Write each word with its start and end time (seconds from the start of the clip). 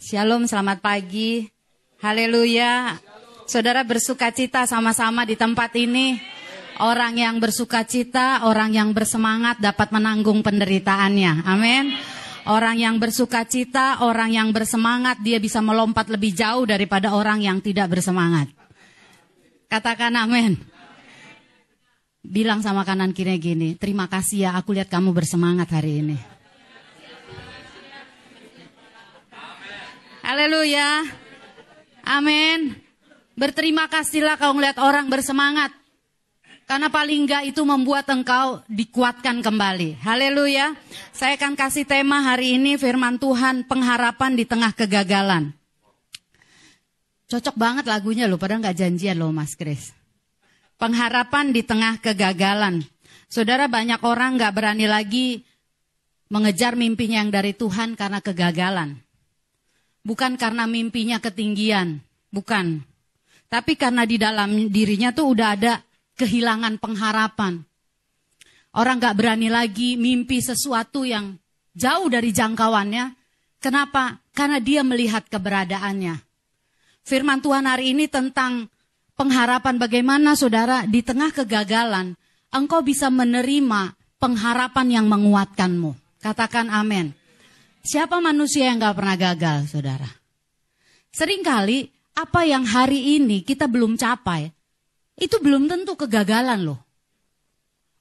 Shalom, 0.00 0.48
selamat 0.48 0.80
pagi. 0.80 1.44
Haleluya. 2.00 2.96
Saudara 3.44 3.84
bersuka 3.84 4.32
cita 4.32 4.64
sama-sama 4.64 5.28
di 5.28 5.36
tempat 5.36 5.76
ini. 5.76 6.16
Orang 6.80 7.20
yang 7.20 7.36
bersuka 7.36 7.84
cita, 7.84 8.48
orang 8.48 8.72
yang 8.72 8.96
bersemangat 8.96 9.60
dapat 9.60 9.92
menanggung 9.92 10.40
penderitaannya. 10.40 11.44
Amin. 11.44 11.92
Orang 12.48 12.80
yang 12.80 12.96
bersuka 12.96 13.44
cita, 13.44 14.00
orang 14.00 14.32
yang 14.32 14.48
bersemangat, 14.56 15.20
dia 15.20 15.36
bisa 15.36 15.60
melompat 15.60 16.08
lebih 16.08 16.32
jauh 16.32 16.64
daripada 16.64 17.12
orang 17.12 17.44
yang 17.44 17.60
tidak 17.60 17.92
bersemangat. 17.92 18.48
Katakan 19.68 20.16
amin. 20.16 20.56
Bilang 22.24 22.64
sama 22.64 22.88
kanan 22.88 23.12
kiri 23.12 23.36
gini, 23.36 23.76
terima 23.76 24.08
kasih 24.08 24.48
ya 24.48 24.50
aku 24.56 24.72
lihat 24.72 24.88
kamu 24.88 25.12
bersemangat 25.12 25.68
hari 25.68 26.00
ini. 26.00 26.39
Haleluya. 30.30 31.10
Amin. 32.06 32.78
Berterima 33.34 33.90
kasihlah 33.90 34.38
kau 34.38 34.54
melihat 34.54 34.78
orang 34.78 35.10
bersemangat. 35.10 35.74
Karena 36.70 36.86
paling 36.86 37.26
enggak 37.26 37.50
itu 37.50 37.66
membuat 37.66 38.06
engkau 38.06 38.62
dikuatkan 38.70 39.42
kembali. 39.42 39.98
Haleluya. 39.98 40.78
Saya 41.10 41.34
akan 41.34 41.58
kasih 41.58 41.82
tema 41.82 42.22
hari 42.22 42.62
ini 42.62 42.78
firman 42.78 43.18
Tuhan 43.18 43.66
pengharapan 43.66 44.38
di 44.38 44.46
tengah 44.46 44.70
kegagalan. 44.70 45.50
Cocok 47.26 47.58
banget 47.58 47.90
lagunya 47.90 48.30
loh, 48.30 48.38
padahal 48.38 48.62
nggak 48.62 48.78
janjian 48.86 49.18
loh 49.18 49.34
Mas 49.34 49.58
Kris. 49.58 49.90
Pengharapan 50.78 51.50
di 51.50 51.66
tengah 51.66 51.98
kegagalan. 51.98 52.86
Saudara 53.26 53.66
banyak 53.66 53.98
orang 54.06 54.38
nggak 54.38 54.54
berani 54.54 54.86
lagi 54.86 55.42
mengejar 56.30 56.78
mimpinya 56.78 57.18
yang 57.18 57.34
dari 57.34 57.50
Tuhan 57.50 57.98
karena 57.98 58.22
kegagalan. 58.22 59.09
Bukan 60.10 60.34
karena 60.34 60.66
mimpinya 60.66 61.22
ketinggian, 61.22 62.02
bukan. 62.34 62.82
Tapi 63.46 63.78
karena 63.78 64.02
di 64.02 64.18
dalam 64.18 64.66
dirinya 64.66 65.14
tuh 65.14 65.38
udah 65.38 65.54
ada 65.54 65.86
kehilangan 66.18 66.82
pengharapan. 66.82 67.62
Orang 68.74 68.98
gak 68.98 69.14
berani 69.14 69.46
lagi 69.46 69.94
mimpi 69.94 70.42
sesuatu 70.42 71.06
yang 71.06 71.38
jauh 71.78 72.10
dari 72.10 72.34
jangkauannya. 72.34 73.14
Kenapa? 73.62 74.18
Karena 74.34 74.58
dia 74.58 74.82
melihat 74.82 75.30
keberadaannya. 75.30 76.18
Firman 77.06 77.38
Tuhan 77.38 77.70
hari 77.70 77.94
ini 77.94 78.10
tentang 78.10 78.66
pengharapan 79.14 79.78
bagaimana 79.78 80.34
saudara 80.34 80.90
di 80.90 81.06
tengah 81.06 81.30
kegagalan 81.30 82.18
engkau 82.50 82.82
bisa 82.82 83.14
menerima 83.14 83.94
pengharapan 84.18 84.86
yang 84.90 85.06
menguatkanmu. 85.06 85.94
Katakan 86.18 86.66
amin. 86.66 87.19
Siapa 87.80 88.20
manusia 88.20 88.68
yang 88.68 88.76
gak 88.80 88.96
pernah 89.00 89.16
gagal, 89.16 89.72
saudara? 89.72 90.08
Seringkali 91.10 91.88
apa 92.20 92.44
yang 92.44 92.62
hari 92.68 93.18
ini 93.18 93.40
kita 93.40 93.66
belum 93.66 93.96
capai, 93.96 94.52
itu 95.16 95.36
belum 95.40 95.66
tentu 95.66 95.96
kegagalan 95.96 96.60
loh. 96.60 96.80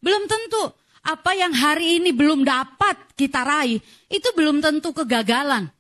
Belum 0.04 0.28
tentu 0.28 0.76
apa 1.04 1.32
yang 1.34 1.56
hari 1.56 1.98
ini 2.04 2.12
belum 2.12 2.44
dapat 2.44 3.16
kita 3.16 3.42
raih, 3.48 3.80
itu 4.12 4.30
belum 4.36 4.60
tentu 4.60 4.94
kegagalan. 4.94 5.72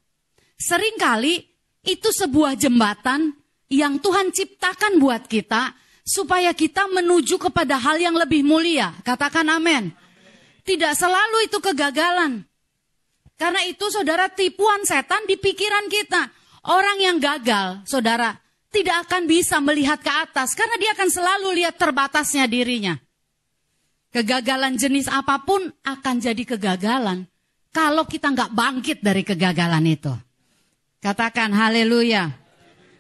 Seringkali 0.58 1.46
itu 1.88 2.10
sebuah 2.12 2.58
jembatan 2.58 3.36
yang 3.70 4.02
Tuhan 4.02 4.34
ciptakan 4.34 4.98
buat 4.98 5.30
kita 5.30 5.78
supaya 6.02 6.58
kita 6.58 6.90
menuju 6.90 7.38
kepada 7.38 7.78
hal 7.78 8.02
yang 8.02 8.18
lebih 8.18 8.42
mulia. 8.42 8.98
Katakan 9.06 9.46
amin. 9.46 9.94
Tidak 10.66 10.94
selalu 10.98 11.46
itu 11.46 11.62
kegagalan. 11.62 12.49
Karena 13.40 13.64
itu 13.64 13.88
saudara 13.88 14.28
tipuan 14.28 14.84
setan 14.84 15.24
di 15.24 15.40
pikiran 15.40 15.88
kita. 15.88 16.28
Orang 16.68 17.00
yang 17.00 17.24
gagal, 17.24 17.88
saudara, 17.88 18.36
tidak 18.68 19.08
akan 19.08 19.32
bisa 19.32 19.64
melihat 19.64 20.04
ke 20.04 20.12
atas 20.12 20.52
karena 20.54 20.76
dia 20.76 20.92
akan 20.92 21.10
selalu 21.10 21.64
lihat 21.64 21.80
terbatasnya 21.80 22.52
dirinya. 22.52 23.00
Kegagalan 24.12 24.76
jenis 24.76 25.08
apa 25.08 25.40
pun 25.48 25.72
akan 25.88 26.16
jadi 26.20 26.44
kegagalan 26.44 27.24
kalau 27.72 28.04
kita 28.04 28.28
nggak 28.34 28.52
bangkit 28.52 28.98
dari 29.00 29.24
kegagalan 29.24 29.88
itu. 29.88 30.12
Katakan 31.00 31.56
haleluya. 31.56 32.28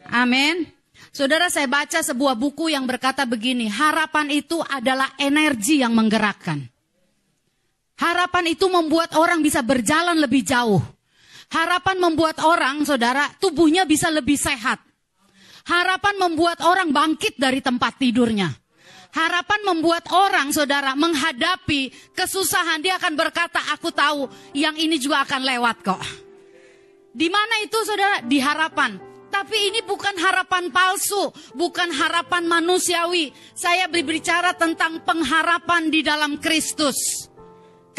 Amin. 0.07 0.71
Saudara 1.11 1.51
saya 1.51 1.67
baca 1.67 1.99
sebuah 1.99 2.39
buku 2.39 2.71
yang 2.71 2.87
berkata 2.87 3.27
begini, 3.27 3.67
harapan 3.67 4.31
itu 4.31 4.61
adalah 4.71 5.11
energi 5.19 5.83
yang 5.83 5.91
menggerakkan. 5.91 6.63
Harapan 7.99 8.55
itu 8.55 8.71
membuat 8.71 9.11
orang 9.19 9.43
bisa 9.43 9.59
berjalan 9.59 10.15
lebih 10.15 10.47
jauh. 10.47 10.79
Harapan 11.51 11.99
membuat 11.99 12.39
orang, 12.39 12.87
saudara, 12.87 13.27
tubuhnya 13.43 13.83
bisa 13.83 14.07
lebih 14.07 14.39
sehat. 14.39 14.79
Harapan 15.67 16.15
membuat 16.15 16.63
orang 16.63 16.95
bangkit 16.95 17.35
dari 17.35 17.59
tempat 17.59 17.99
tidurnya. 17.99 18.55
Harapan 19.11 19.73
membuat 19.73 20.07
orang, 20.15 20.53
saudara, 20.55 20.95
menghadapi 20.95 22.13
kesusahan. 22.15 22.79
Dia 22.79 23.01
akan 23.01 23.19
berkata, 23.19 23.59
aku 23.73 23.91
tahu 23.91 24.29
yang 24.55 24.77
ini 24.79 24.95
juga 25.01 25.25
akan 25.27 25.41
lewat 25.43 25.77
kok. 25.83 26.01
Di 27.11 27.27
mana 27.27 27.65
itu, 27.65 27.77
saudara? 27.83 28.23
Di 28.23 28.39
harapan. 28.39 28.95
Tapi 29.29 29.73
ini 29.73 29.81
bukan 29.85 30.17
harapan 30.17 30.73
palsu, 30.73 31.29
bukan 31.53 31.89
harapan 31.93 32.49
manusiawi. 32.49 33.29
Saya 33.53 33.85
berbicara 33.89 34.57
tentang 34.57 35.01
pengharapan 35.05 35.89
di 35.93 36.01
dalam 36.01 36.41
Kristus. 36.41 37.28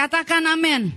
Katakan 0.00 0.40
amin. 0.48 0.96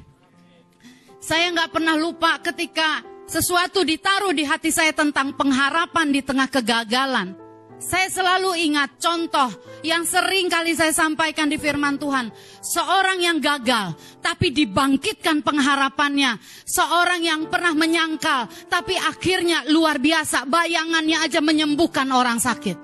Saya 1.20 1.52
nggak 1.52 1.76
pernah 1.76 2.00
lupa 2.00 2.40
ketika 2.40 3.04
sesuatu 3.28 3.84
ditaruh 3.84 4.32
di 4.32 4.48
hati 4.48 4.72
saya 4.72 4.96
tentang 4.96 5.36
pengharapan 5.36 6.08
di 6.08 6.24
tengah 6.24 6.48
kegagalan. 6.48 7.36
Saya 7.84 8.08
selalu 8.08 8.56
ingat 8.64 8.96
contoh 9.04 9.52
yang 9.84 10.08
sering 10.08 10.48
kali 10.48 10.72
saya 10.72 10.96
sampaikan 10.96 11.52
di 11.52 11.60
firman 11.60 12.00
Tuhan. 12.00 12.32
Seorang 12.64 13.20
yang 13.20 13.44
gagal, 13.44 13.92
tapi 14.24 14.56
dibangkitkan 14.56 15.44
pengharapannya. 15.44 16.40
Seorang 16.64 17.28
yang 17.28 17.52
pernah 17.52 17.76
menyangkal, 17.76 18.48
tapi 18.72 18.96
akhirnya 18.96 19.68
luar 19.68 20.00
biasa. 20.00 20.48
Bayangannya 20.48 21.28
aja 21.28 21.44
menyembuhkan 21.44 22.08
orang 22.08 22.40
sakit. 22.40 22.80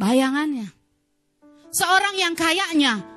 Bayangannya. 0.00 0.72
Seorang 1.68 2.16
yang 2.16 2.32
kayaknya 2.32 3.15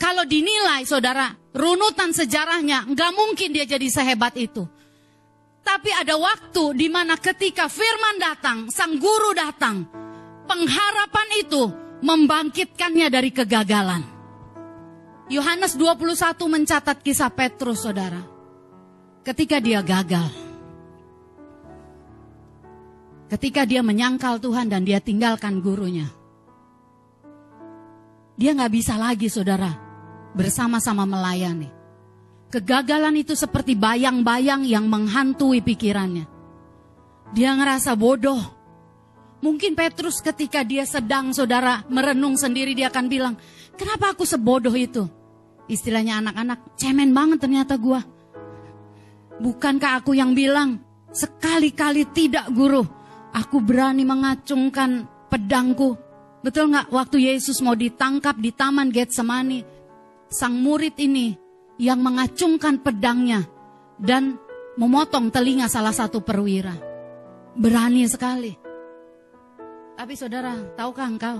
kalau 0.00 0.24
dinilai 0.24 0.88
saudara, 0.88 1.36
runutan 1.52 2.16
sejarahnya, 2.16 2.88
nggak 2.88 3.12
mungkin 3.12 3.52
dia 3.52 3.68
jadi 3.68 3.84
sehebat 3.84 4.32
itu. 4.40 4.64
Tapi 5.60 5.92
ada 5.92 6.16
waktu 6.16 6.72
di 6.72 6.88
mana 6.88 7.20
ketika 7.20 7.68
firman 7.68 8.16
datang, 8.16 8.72
sang 8.72 8.96
guru 8.96 9.36
datang, 9.36 9.84
pengharapan 10.48 11.28
itu 11.36 11.62
membangkitkannya 12.00 13.12
dari 13.12 13.28
kegagalan. 13.28 14.00
Yohanes 15.28 15.76
21 15.76 16.48
mencatat 16.48 17.04
kisah 17.04 17.28
Petrus, 17.28 17.84
saudara. 17.84 18.24
Ketika 19.20 19.60
dia 19.60 19.84
gagal. 19.84 20.32
Ketika 23.28 23.68
dia 23.68 23.84
menyangkal 23.84 24.40
Tuhan 24.40 24.72
dan 24.72 24.82
dia 24.82 24.98
tinggalkan 24.98 25.60
gurunya. 25.60 26.08
Dia 28.40 28.56
nggak 28.56 28.72
bisa 28.72 28.96
lagi, 28.96 29.30
saudara, 29.30 29.89
bersama-sama 30.34 31.06
melayani. 31.06 31.70
Kegagalan 32.50 33.14
itu 33.14 33.38
seperti 33.38 33.78
bayang-bayang 33.78 34.66
yang 34.66 34.90
menghantui 34.90 35.62
pikirannya. 35.62 36.26
Dia 37.30 37.54
ngerasa 37.54 37.94
bodoh. 37.94 38.42
Mungkin 39.40 39.78
Petrus 39.78 40.18
ketika 40.18 40.66
dia 40.66 40.82
sedang 40.82 41.30
saudara 41.30 41.86
merenung 41.86 42.34
sendiri 42.34 42.74
dia 42.74 42.90
akan 42.90 43.06
bilang, 43.06 43.34
kenapa 43.78 44.12
aku 44.12 44.26
sebodoh 44.26 44.74
itu? 44.74 45.06
Istilahnya 45.70 46.18
anak-anak, 46.18 46.74
cemen 46.74 47.14
banget 47.14 47.38
ternyata 47.38 47.78
gua. 47.78 48.02
Bukankah 49.38 50.02
aku 50.02 50.18
yang 50.18 50.34
bilang, 50.34 50.82
sekali-kali 51.14 52.10
tidak 52.10 52.50
guru, 52.50 52.82
aku 53.30 53.62
berani 53.62 54.02
mengacungkan 54.02 55.06
pedangku. 55.30 55.94
Betul 56.42 56.74
nggak 56.74 56.90
waktu 56.90 57.30
Yesus 57.30 57.62
mau 57.62 57.78
ditangkap 57.78 58.34
di 58.42 58.50
taman 58.50 58.90
Getsemani, 58.90 59.62
sang 60.30 60.62
murid 60.62 60.94
ini 61.02 61.34
yang 61.82 61.98
mengacungkan 61.98 62.78
pedangnya 62.78 63.44
dan 63.98 64.38
memotong 64.78 65.28
telinga 65.28 65.66
salah 65.66 65.92
satu 65.92 66.22
perwira. 66.22 66.72
Berani 67.58 68.06
sekali. 68.06 68.54
Tapi 69.98 70.14
saudara, 70.16 70.54
tahukah 70.78 71.08
engkau? 71.10 71.38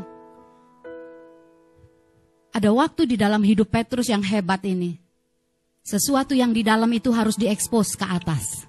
Ada 2.51 2.69
waktu 2.75 3.07
di 3.07 3.17
dalam 3.17 3.41
hidup 3.47 3.71
Petrus 3.71 4.11
yang 4.11 4.27
hebat 4.27 4.61
ini. 4.67 4.99
Sesuatu 5.81 6.35
yang 6.37 6.53
di 6.53 6.61
dalam 6.61 6.91
itu 6.93 7.15
harus 7.15 7.39
diekspos 7.39 7.95
ke 7.95 8.05
atas. 8.05 8.69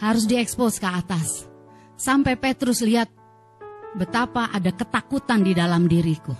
Harus 0.00 0.24
diekspos 0.24 0.78
ke 0.78 0.88
atas. 0.88 1.50
Sampai 1.98 2.38
Petrus 2.38 2.80
lihat 2.80 3.10
betapa 3.98 4.48
ada 4.54 4.70
ketakutan 4.70 5.44
di 5.44 5.52
dalam 5.52 5.90
diriku. 5.90 6.32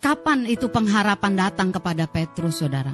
Kapan 0.00 0.44
itu 0.46 0.68
pengharapan 0.68 1.34
datang 1.34 1.72
kepada 1.72 2.04
Petrus, 2.06 2.60
saudara? 2.60 2.92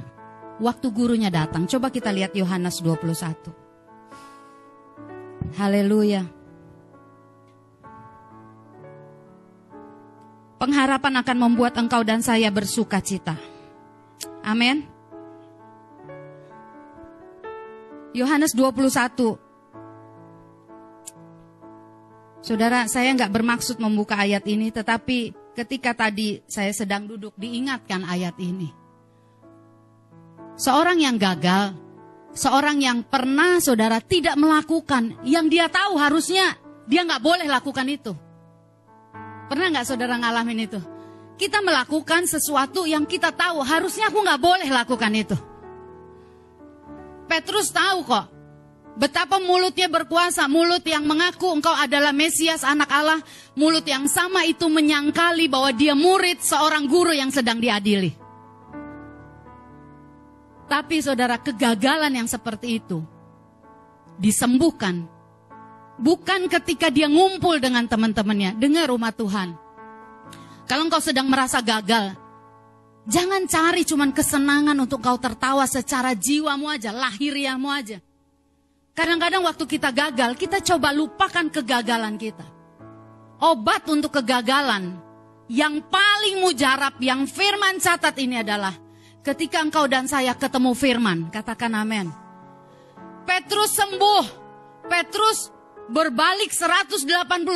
Waktu 0.62 0.86
gurunya 0.94 1.28
datang. 1.28 1.66
Coba 1.66 1.90
kita 1.90 2.14
lihat 2.14 2.32
Yohanes 2.38 2.78
21. 2.80 3.50
Haleluya. 5.58 6.24
Pengharapan 10.62 11.14
akan 11.26 11.36
membuat 11.42 11.74
engkau 11.74 12.06
dan 12.06 12.22
saya 12.22 12.46
bersuka 12.54 13.02
cita. 13.02 13.34
Amin. 14.46 14.86
Yohanes 18.14 18.54
21. 18.54 19.40
Saudara, 22.42 22.86
saya 22.86 23.10
nggak 23.14 23.32
bermaksud 23.34 23.82
membuka 23.82 24.14
ayat 24.18 24.46
ini, 24.46 24.70
tetapi 24.70 25.41
ketika 25.52 25.92
tadi 25.92 26.40
saya 26.48 26.72
sedang 26.72 27.08
duduk 27.08 27.36
diingatkan 27.36 28.04
ayat 28.04 28.36
ini. 28.40 28.72
Seorang 30.56 31.00
yang 31.00 31.16
gagal, 31.16 31.76
seorang 32.36 32.80
yang 32.80 33.04
pernah 33.04 33.60
saudara 33.60 34.00
tidak 34.00 34.36
melakukan, 34.36 35.16
yang 35.24 35.48
dia 35.48 35.68
tahu 35.68 35.96
harusnya 35.96 36.56
dia 36.84 37.04
nggak 37.04 37.24
boleh 37.24 37.46
lakukan 37.48 37.88
itu. 37.88 38.12
Pernah 39.48 39.68
nggak 39.72 39.86
saudara 39.88 40.16
ngalamin 40.20 40.64
itu? 40.68 40.80
Kita 41.36 41.64
melakukan 41.64 42.28
sesuatu 42.28 42.84
yang 42.84 43.08
kita 43.08 43.32
tahu 43.32 43.64
harusnya 43.64 44.12
aku 44.12 44.20
nggak 44.20 44.40
boleh 44.40 44.68
lakukan 44.68 45.12
itu. 45.16 45.36
Petrus 47.28 47.72
tahu 47.72 48.04
kok 48.04 48.41
Betapa 48.92 49.40
mulutnya 49.40 49.88
berkuasa, 49.88 50.44
mulut 50.52 50.84
yang 50.84 51.08
mengaku 51.08 51.48
engkau 51.48 51.72
adalah 51.72 52.12
Mesias 52.12 52.60
anak 52.60 52.92
Allah, 52.92 53.24
mulut 53.56 53.88
yang 53.88 54.04
sama 54.04 54.44
itu 54.44 54.68
menyangkali 54.68 55.48
bahwa 55.48 55.72
dia 55.72 55.96
murid 55.96 56.44
seorang 56.44 56.84
guru 56.84 57.16
yang 57.16 57.32
sedang 57.32 57.56
diadili. 57.56 58.12
Tapi 60.68 61.00
saudara, 61.00 61.40
kegagalan 61.40 62.12
yang 62.12 62.28
seperti 62.28 62.84
itu 62.84 63.00
disembuhkan 64.20 65.08
bukan 65.96 66.52
ketika 66.52 66.92
dia 66.92 67.08
ngumpul 67.08 67.56
dengan 67.64 67.88
teman-temannya, 67.88 68.60
dengar 68.60 68.92
rumah 68.92 69.12
Tuhan. 69.12 69.56
Kalau 70.68 70.84
engkau 70.84 71.00
sedang 71.00 71.32
merasa 71.32 71.64
gagal, 71.64 72.12
jangan 73.08 73.48
cari 73.48 73.88
cuman 73.88 74.12
kesenangan 74.12 74.76
untuk 74.76 75.00
kau 75.00 75.16
tertawa 75.16 75.64
secara 75.64 76.12
jiwamu 76.12 76.68
aja, 76.68 76.92
lahiriahmu 76.92 77.68
aja. 77.72 78.04
Kadang-kadang 78.92 79.48
waktu 79.48 79.64
kita 79.64 79.88
gagal, 79.88 80.36
kita 80.36 80.60
coba 80.60 80.92
lupakan 80.92 81.48
kegagalan 81.48 82.20
kita. 82.20 82.44
Obat 83.40 83.88
untuk 83.88 84.12
kegagalan 84.20 85.00
yang 85.48 85.80
paling 85.88 86.44
mujarab, 86.44 87.00
yang 87.00 87.24
firman 87.24 87.80
catat 87.80 88.12
ini 88.20 88.44
adalah 88.44 88.76
ketika 89.24 89.64
engkau 89.64 89.88
dan 89.88 90.04
saya 90.04 90.36
ketemu 90.36 90.76
firman, 90.76 91.18
katakan 91.32 91.72
amin. 91.72 92.12
Petrus 93.24 93.72
sembuh, 93.72 94.24
Petrus 94.86 95.48
berbalik 95.88 96.52
180 96.52 97.08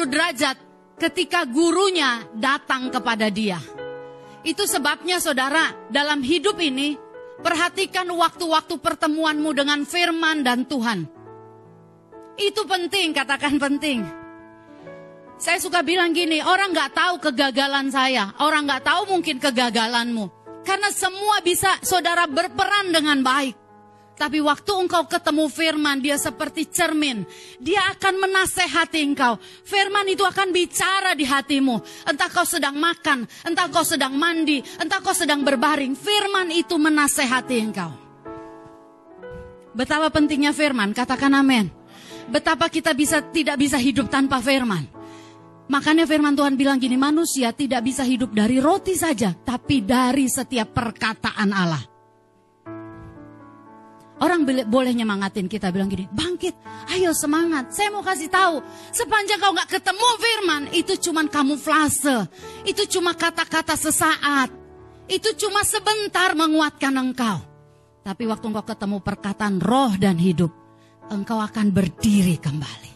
derajat 0.09 0.57
ketika 0.97 1.45
gurunya 1.45 2.25
datang 2.33 2.89
kepada 2.89 3.29
dia. 3.29 3.61
Itu 4.41 4.65
sebabnya 4.65 5.21
saudara, 5.21 5.75
dalam 5.93 6.25
hidup 6.25 6.57
ini, 6.65 6.97
perhatikan 7.45 8.09
waktu-waktu 8.09 8.79
pertemuanmu 8.81 9.51
dengan 9.53 9.85
firman 9.85 10.41
dan 10.41 10.65
Tuhan. 10.65 11.16
Itu 12.37 12.69
penting, 12.69 13.17
katakan 13.17 13.57
penting. 13.57 14.05
Saya 15.37 15.61
suka 15.61 15.85
bilang 15.85 16.17
gini, 16.17 16.41
orang 16.41 16.73
nggak 16.73 16.97
tahu 16.97 17.15
kegagalan 17.21 17.93
saya, 17.93 18.33
orang 18.41 18.65
nggak 18.65 18.85
tahu 18.85 19.03
mungkin 19.09 19.37
kegagalanmu. 19.37 20.33
Karena 20.65 20.89
semua 20.93 21.45
bisa 21.45 21.77
saudara 21.85 22.25
berperan 22.25 22.93
dengan 22.93 23.21
baik. 23.21 23.57
Tapi 24.17 24.41
waktu 24.41 24.73
engkau 24.73 25.05
ketemu 25.05 25.45
firman, 25.53 26.01
dia 26.01 26.17
seperti 26.17 26.73
cermin. 26.73 27.29
Dia 27.61 27.85
akan 27.93 28.25
menasehati 28.25 29.05
engkau. 29.05 29.37
Firman 29.69 30.09
itu 30.09 30.25
akan 30.25 30.57
bicara 30.57 31.13
di 31.13 31.29
hatimu. 31.29 31.85
Entah 32.09 32.33
kau 32.33 32.49
sedang 32.49 32.81
makan, 32.81 33.29
entah 33.45 33.69
kau 33.69 33.85
sedang 33.85 34.17
mandi, 34.17 34.65
entah 34.81 35.05
kau 35.05 35.13
sedang 35.13 35.45
berbaring. 35.45 35.93
Firman 35.93 36.49
itu 36.49 36.81
menasehati 36.81 37.57
engkau. 37.61 37.93
Betapa 39.77 40.09
pentingnya 40.09 40.57
firman, 40.57 40.97
katakan 40.97 41.37
amin 41.37 41.76
betapa 42.31 42.67
kita 42.71 42.93
bisa 42.93 43.23
tidak 43.23 43.57
bisa 43.59 43.79
hidup 43.79 44.11
tanpa 44.11 44.43
firman. 44.43 44.87
Makanya 45.67 46.07
firman 46.07 46.39
Tuhan 46.39 46.55
bilang 46.55 46.79
gini, 46.79 46.95
manusia 46.95 47.51
tidak 47.51 47.83
bisa 47.83 48.07
hidup 48.07 48.31
dari 48.31 48.63
roti 48.63 48.95
saja, 48.95 49.35
tapi 49.35 49.83
dari 49.83 50.31
setiap 50.31 50.71
perkataan 50.71 51.51
Allah. 51.51 51.83
Orang 54.17 54.49
boleh 54.49 54.97
nyemangatin 54.97 55.45
kita 55.45 55.69
bilang 55.75 55.93
gini, 55.93 56.09
bangkit, 56.09 56.57
ayo 56.95 57.13
semangat. 57.13 57.75
Saya 57.75 57.93
mau 57.93 58.01
kasih 58.01 58.33
tahu, 58.33 58.65
sepanjang 58.89 59.37
kau 59.37 59.53
nggak 59.53 59.69
ketemu 59.77 60.09
firman, 60.17 60.63
itu 60.73 60.95
cuma 61.05 61.21
kamuflase, 61.29 62.25
itu 62.65 62.89
cuma 62.97 63.13
kata-kata 63.13 63.77
sesaat, 63.77 64.49
itu 65.05 65.37
cuma 65.37 65.61
sebentar 65.69 66.33
menguatkan 66.33 66.97
engkau. 66.97 67.45
Tapi 68.07 68.25
waktu 68.25 68.45
engkau 68.55 68.65
ketemu 68.65 68.97
perkataan 69.05 69.61
roh 69.61 69.93
dan 70.01 70.17
hidup, 70.17 70.49
engkau 71.11 71.39
akan 71.39 71.71
berdiri 71.71 72.39
kembali. 72.39 72.93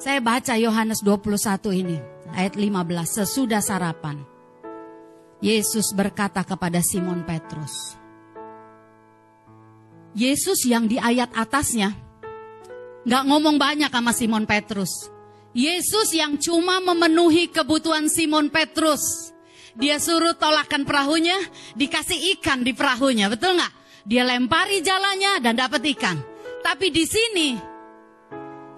Saya 0.00 0.20
baca 0.24 0.56
Yohanes 0.56 1.04
21 1.04 1.80
ini, 1.84 1.98
ayat 2.32 2.56
15, 2.56 3.20
sesudah 3.20 3.60
sarapan. 3.60 4.24
Yesus 5.40 5.92
berkata 5.92 6.44
kepada 6.44 6.80
Simon 6.80 7.24
Petrus. 7.24 7.96
Yesus 10.16 10.64
yang 10.68 10.88
di 10.88 10.96
ayat 10.96 11.32
atasnya, 11.36 11.92
nggak 13.04 13.24
ngomong 13.28 13.56
banyak 13.60 13.92
sama 13.92 14.12
Simon 14.16 14.44
Petrus. 14.48 15.08
Yesus 15.52 16.14
yang 16.16 16.38
cuma 16.40 16.80
memenuhi 16.80 17.50
kebutuhan 17.50 18.08
Simon 18.08 18.48
Petrus. 18.48 19.32
Dia 19.76 20.00
suruh 20.00 20.36
tolakan 20.36 20.84
perahunya, 20.84 21.36
dikasih 21.76 22.36
ikan 22.36 22.64
di 22.64 22.72
perahunya, 22.72 23.28
betul 23.32 23.56
nggak? 23.56 23.72
Dia 24.08 24.24
lempari 24.24 24.80
jalannya 24.80 25.44
dan 25.44 25.54
dapat 25.60 25.84
ikan. 25.96 26.29
Tapi 26.60 26.86
di 26.92 27.04
sini 27.08 27.48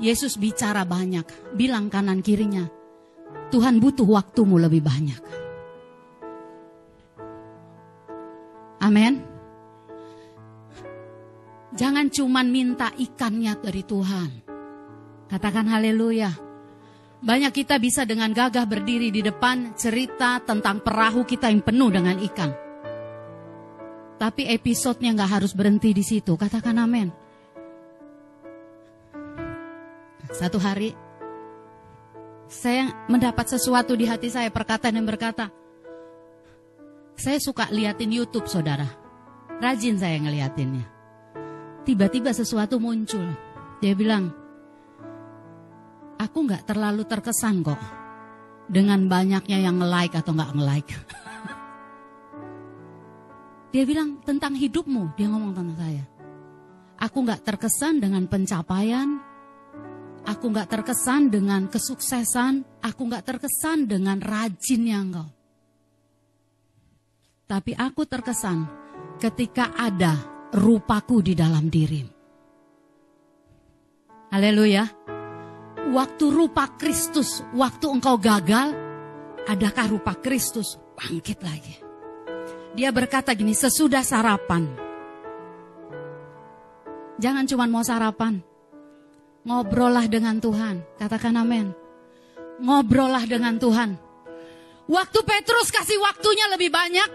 Yesus 0.02 0.34
bicara 0.34 0.82
banyak, 0.82 1.54
bilang 1.54 1.86
kanan 1.86 2.26
kirinya, 2.26 2.66
Tuhan 3.54 3.78
butuh 3.78 4.08
waktumu 4.08 4.58
lebih 4.58 4.82
banyak. 4.82 5.22
Amin. 8.82 9.22
Jangan 11.72 12.10
cuman 12.10 12.50
minta 12.50 12.90
ikannya 12.98 13.54
dari 13.62 13.86
Tuhan. 13.86 14.30
Katakan 15.30 15.70
haleluya. 15.70 16.34
Banyak 17.22 17.54
kita 17.54 17.78
bisa 17.78 18.02
dengan 18.02 18.34
gagah 18.34 18.66
berdiri 18.66 19.14
di 19.14 19.22
depan 19.22 19.78
cerita 19.78 20.42
tentang 20.42 20.82
perahu 20.82 21.22
kita 21.22 21.46
yang 21.46 21.62
penuh 21.62 21.94
dengan 21.94 22.18
ikan. 22.18 22.50
Tapi 24.18 24.50
episodenya 24.50 25.14
nggak 25.14 25.32
harus 25.38 25.54
berhenti 25.54 25.94
di 25.94 26.02
situ. 26.02 26.34
Katakan 26.34 26.82
amin. 26.82 27.21
Satu 30.32 30.56
hari 30.56 30.96
saya 32.48 32.88
mendapat 33.04 33.52
sesuatu 33.52 33.92
di 33.92 34.08
hati 34.08 34.32
saya, 34.32 34.48
perkataan 34.48 34.96
yang 34.96 35.04
berkata, 35.04 35.52
saya 37.12 37.36
suka 37.36 37.68
liatin 37.68 38.12
YouTube 38.12 38.48
saudara. 38.48 38.88
Rajin 39.60 40.00
saya 40.00 40.16
ngeliatinnya. 40.16 40.88
Tiba-tiba 41.84 42.32
sesuatu 42.32 42.80
muncul. 42.80 43.28
Dia 43.84 43.92
bilang, 43.92 44.32
aku 46.16 46.38
nggak 46.48 46.64
terlalu 46.64 47.04
terkesan 47.04 47.60
kok 47.60 47.80
dengan 48.72 49.04
banyaknya 49.12 49.68
yang 49.68 49.76
nge-like 49.80 50.16
atau 50.16 50.32
nggak 50.32 50.52
nge-like. 50.56 50.92
dia 53.76 53.84
bilang 53.84 54.16
tentang 54.24 54.56
hidupmu, 54.56 55.12
dia 55.12 55.28
ngomong 55.28 55.52
tentang 55.52 55.76
saya. 55.76 56.04
Aku 57.02 57.20
nggak 57.20 57.42
terkesan 57.42 57.98
dengan 57.98 58.30
pencapaian, 58.30 59.31
Aku 60.22 60.54
nggak 60.54 60.70
terkesan 60.70 61.34
dengan 61.34 61.66
kesuksesan, 61.66 62.82
aku 62.82 63.02
nggak 63.10 63.26
terkesan 63.26 63.90
dengan 63.90 64.22
rajinnya 64.22 64.98
engkau. 65.02 65.28
Tapi 67.50 67.74
aku 67.74 68.06
terkesan 68.06 68.64
ketika 69.18 69.74
ada 69.74 70.14
rupaku 70.54 71.20
di 71.20 71.34
dalam 71.34 71.66
diri. 71.66 72.06
Haleluya. 74.32 74.88
Waktu 75.92 76.24
rupa 76.30 76.70
Kristus, 76.78 77.42
waktu 77.52 77.90
engkau 77.90 78.16
gagal, 78.16 78.72
adakah 79.44 79.90
rupa 79.90 80.16
Kristus 80.16 80.78
bangkit 80.96 81.42
lagi? 81.42 81.76
Dia 82.72 82.88
berkata 82.94 83.36
gini, 83.36 83.52
sesudah 83.52 84.00
sarapan. 84.00 84.64
Jangan 87.20 87.44
cuma 87.44 87.68
mau 87.68 87.84
sarapan, 87.84 88.40
Ngobrollah 89.42 90.06
dengan 90.06 90.38
Tuhan. 90.38 90.82
Katakan 90.98 91.34
amin. 91.34 91.74
Ngobrollah 92.62 93.26
dengan 93.26 93.58
Tuhan. 93.58 93.98
Waktu 94.86 95.20
Petrus 95.26 95.70
kasih 95.74 95.98
waktunya 95.98 96.46
lebih 96.54 96.70
banyak, 96.70 97.10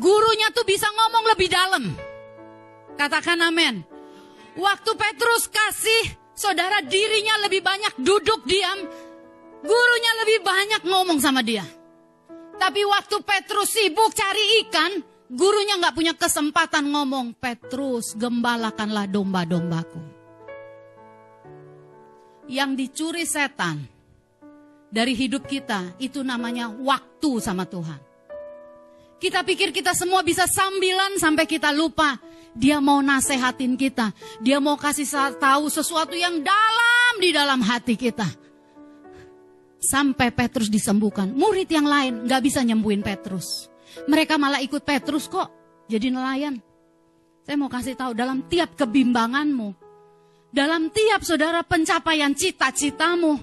gurunya 0.00 0.48
tuh 0.52 0.64
bisa 0.64 0.88
ngomong 0.88 1.24
lebih 1.36 1.48
dalam. 1.52 1.84
Katakan 2.96 3.40
amin. 3.44 3.84
Waktu 4.56 4.90
Petrus 4.96 5.48
kasih 5.48 6.12
saudara 6.36 6.84
dirinya 6.84 7.48
lebih 7.48 7.64
banyak 7.64 8.00
duduk 8.00 8.44
diam, 8.44 8.80
gurunya 9.64 10.12
lebih 10.24 10.38
banyak 10.44 10.82
ngomong 10.88 11.18
sama 11.20 11.40
dia. 11.40 11.64
Tapi 12.60 12.84
waktu 12.84 13.16
Petrus 13.24 13.72
sibuk 13.72 14.12
cari 14.12 14.44
ikan, 14.64 14.92
gurunya 15.32 15.80
nggak 15.80 15.96
punya 15.96 16.14
kesempatan 16.14 16.92
ngomong, 16.92 17.32
Petrus 17.36 18.12
gembalakanlah 18.14 19.08
domba-dombaku. 19.08 20.11
Yang 22.52 22.70
dicuri 22.76 23.24
setan 23.24 23.88
dari 24.92 25.16
hidup 25.16 25.48
kita 25.48 25.96
itu 25.96 26.20
namanya 26.20 26.68
waktu 26.68 27.40
sama 27.40 27.64
Tuhan. 27.64 27.96
Kita 29.16 29.40
pikir 29.40 29.72
kita 29.72 29.96
semua 29.96 30.20
bisa 30.20 30.44
sambilan 30.44 31.16
sampai 31.16 31.48
kita 31.48 31.72
lupa 31.72 32.20
dia 32.52 32.78
mau 32.84 33.00
nasehatin 33.00 33.72
kita. 33.80 34.12
Dia 34.44 34.60
mau 34.60 34.76
kasih 34.76 35.08
tahu 35.40 35.72
sesuatu 35.72 36.12
yang 36.12 36.44
dalam 36.44 37.14
di 37.16 37.32
dalam 37.32 37.64
hati 37.64 37.96
kita. 37.96 38.28
Sampai 39.82 40.30
Petrus 40.30 40.68
disembuhkan. 40.68 41.32
Murid 41.32 41.66
yang 41.72 41.88
lain 41.88 42.28
gak 42.28 42.44
bisa 42.44 42.60
nyembuhin 42.62 43.02
Petrus. 43.02 43.72
Mereka 44.06 44.36
malah 44.38 44.62
ikut 44.62 44.84
Petrus 44.84 45.26
kok 45.26 45.50
jadi 45.88 46.12
nelayan. 46.12 46.60
Saya 47.42 47.58
mau 47.58 47.66
kasih 47.66 47.98
tahu 47.98 48.14
dalam 48.14 48.46
tiap 48.46 48.78
kebimbanganmu. 48.78 49.81
Dalam 50.52 50.92
tiap 50.92 51.24
saudara 51.24 51.64
pencapaian 51.64 52.36
cita-citamu. 52.36 53.40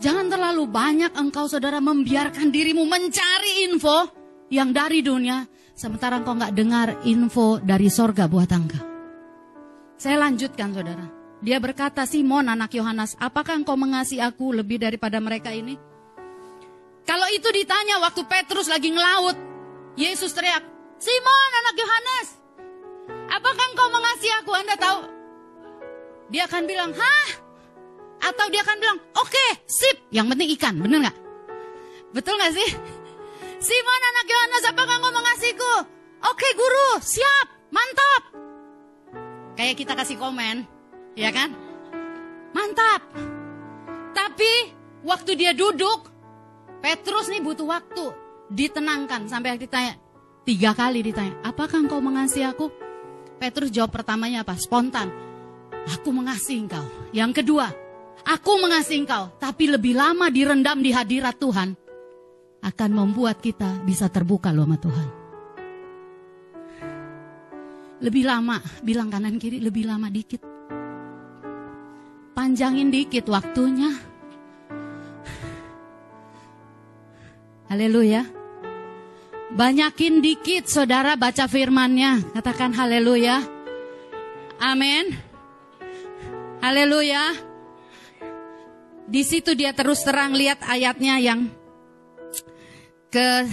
Jangan 0.00 0.28
terlalu 0.28 0.68
banyak 0.68 1.12
engkau 1.16 1.48
saudara 1.48 1.80
membiarkan 1.80 2.52
dirimu 2.52 2.84
mencari 2.84 3.68
info 3.68 4.08
yang 4.48 4.72
dari 4.72 5.04
dunia 5.04 5.44
Sementara 5.80 6.20
engkau 6.20 6.36
nggak 6.36 6.52
dengar 6.52 6.88
info 7.08 7.56
dari 7.56 7.88
sorga 7.88 8.28
buat 8.28 8.52
engkau. 8.52 8.84
Saya 9.96 10.20
lanjutkan 10.20 10.76
saudara. 10.76 11.08
Dia 11.40 11.56
berkata, 11.56 12.04
Simon 12.04 12.52
anak 12.52 12.76
Yohanes, 12.76 13.16
apakah 13.16 13.56
engkau 13.56 13.80
mengasihi 13.80 14.20
aku 14.20 14.52
lebih 14.52 14.76
daripada 14.76 15.16
mereka 15.24 15.48
ini? 15.56 15.80
Kalau 17.08 17.24
itu 17.32 17.48
ditanya 17.48 17.96
waktu 18.04 18.28
Petrus 18.28 18.68
lagi 18.68 18.92
ngelaut, 18.92 19.40
Yesus 19.96 20.36
teriak, 20.36 20.60
Simon 21.00 21.50
anak 21.64 21.74
Yohanes, 21.80 22.28
apakah 23.32 23.64
engkau 23.72 23.88
mengasihi 23.88 24.34
aku? 24.36 24.52
Anda 24.52 24.76
tahu? 24.76 25.19
Dia 26.30 26.46
akan 26.46 26.62
bilang, 26.64 26.94
hah? 26.94 27.28
Atau 28.22 28.46
dia 28.54 28.62
akan 28.62 28.76
bilang, 28.78 28.98
oke, 29.18 29.26
okay, 29.26 29.50
sip. 29.66 30.06
Yang 30.14 30.26
penting 30.34 30.48
ikan, 30.54 30.74
bener 30.78 30.98
nggak? 31.02 31.18
Betul 32.14 32.38
nggak 32.38 32.54
sih? 32.54 32.70
Simon 33.60 34.02
anak 34.14 34.26
Yohanes, 34.30 34.64
apakah 34.70 34.94
engkau 34.96 35.12
mengasihiku? 35.12 35.74
Oke 36.20 36.48
guru, 36.54 36.90
siap, 37.02 37.46
mantap. 37.72 38.22
Kayak 39.58 39.76
kita 39.76 39.92
kasih 39.98 40.16
komen, 40.16 40.64
ya 41.18 41.28
kan? 41.34 41.52
Mantap. 42.56 43.04
Tapi 44.14 44.52
waktu 45.04 45.32
dia 45.36 45.52
duduk, 45.52 46.08
Petrus 46.80 47.28
nih 47.28 47.44
butuh 47.44 47.68
waktu 47.68 48.04
ditenangkan 48.48 49.28
sampai 49.28 49.60
ditanya 49.60 50.00
tiga 50.48 50.72
kali 50.72 51.04
ditanya, 51.04 51.36
apakah 51.44 51.84
engkau 51.84 52.00
mengasihi 52.00 52.48
aku? 52.48 52.72
Petrus 53.36 53.72
jawab 53.72 53.92
pertamanya 53.92 54.44
apa? 54.44 54.56
Spontan. 54.56 55.29
Aku 55.88 56.12
mengasihi 56.12 56.60
engkau. 56.68 56.84
Yang 57.16 57.40
kedua, 57.40 57.72
aku 58.26 58.52
mengasihi 58.60 59.06
engkau, 59.06 59.32
tapi 59.40 59.70
lebih 59.72 59.96
lama 59.96 60.28
direndam 60.28 60.84
di 60.84 60.92
hadirat 60.92 61.40
Tuhan 61.40 61.72
akan 62.60 62.90
membuat 62.92 63.40
kita 63.40 63.80
bisa 63.88 64.12
terbuka 64.12 64.52
loh 64.52 64.68
sama 64.68 64.76
Tuhan. 64.76 65.08
Lebih 68.00 68.24
lama, 68.24 68.56
bilang 68.80 69.12
kanan 69.12 69.36
kiri 69.36 69.60
lebih 69.60 69.84
lama 69.84 70.08
dikit. 70.08 70.40
Panjangin 72.32 72.88
dikit 72.88 73.28
waktunya. 73.28 73.92
Haleluya. 77.68 78.24
Banyakin 79.52 80.24
dikit 80.24 80.64
saudara 80.64 81.14
baca 81.20 81.44
firmannya. 81.44 82.32
Katakan 82.32 82.72
haleluya. 82.72 83.44
Amin. 84.58 85.29
Haleluya. 86.60 87.34
Di 89.10 89.24
situ 89.24 89.56
dia 89.56 89.72
terus 89.72 90.04
terang 90.04 90.36
lihat 90.36 90.62
ayatnya 90.68 91.16
yang 91.18 91.48
ke 93.10 93.48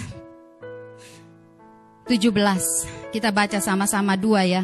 17. 2.05 3.11
Kita 3.15 3.31
baca 3.31 3.57
sama-sama 3.63 4.19
dua 4.19 4.43
ya. 4.43 4.63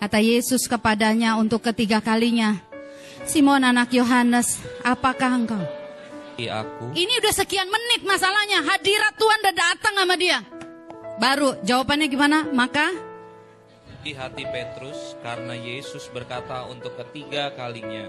Kata 0.00 0.16
Yesus 0.22 0.64
kepadanya 0.64 1.36
untuk 1.36 1.60
ketiga 1.60 2.00
kalinya. 2.00 2.56
Simon 3.28 3.66
anak 3.66 3.92
Yohanes, 3.92 4.58
apakah 4.80 5.36
engkau? 5.36 5.60
Aku. 6.40 6.96
Ini 6.96 7.20
udah 7.20 7.34
sekian 7.36 7.68
menit 7.68 8.00
masalahnya. 8.00 8.64
Hadirat 8.64 9.12
Tuhan 9.20 9.38
udah 9.44 9.52
datang 9.52 9.92
sama 9.92 10.16
dia. 10.16 10.40
Baru 11.20 11.52
jawabannya 11.60 12.08
gimana? 12.08 12.48
Maka 12.48 13.09
di 14.00 14.16
hati 14.16 14.48
Petrus 14.48 15.14
karena 15.20 15.52
Yesus 15.52 16.08
berkata 16.08 16.64
untuk 16.68 16.96
ketiga 16.96 17.52
kalinya, 17.52 18.08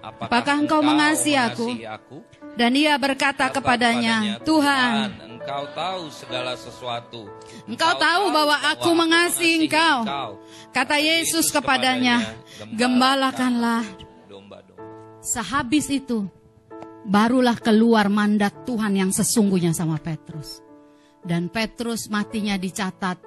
Apakah, 0.00 0.32
Apakah 0.32 0.56
engkau 0.64 0.80
mengasihi 0.80 1.36
aku? 1.36 1.68
aku? 1.84 2.18
Dan 2.56 2.72
ia 2.72 2.96
berkata 2.96 3.52
kepadanya, 3.52 4.40
Tuhan, 4.40 5.12
engkau 5.36 5.68
tahu 5.76 6.08
segala 6.08 6.56
sesuatu. 6.56 7.28
Engkau 7.68 7.92
tahu 8.00 8.32
bahwa 8.32 8.56
aku 8.64 8.90
mengasihi 8.96 9.68
engkau. 9.68 10.08
Kata 10.72 10.96
Yesus 10.96 11.52
kepadanya, 11.52 12.32
gembalakanlah. 12.72 13.84
Sehabis 15.20 15.92
itu, 15.92 16.24
barulah 17.04 17.60
keluar 17.60 18.08
mandat 18.08 18.64
Tuhan 18.64 18.96
yang 18.96 19.12
sesungguhnya 19.12 19.76
sama 19.76 20.00
Petrus. 20.00 20.64
Dan 21.20 21.52
Petrus 21.52 22.08
matinya 22.08 22.56
dicatat 22.56 23.20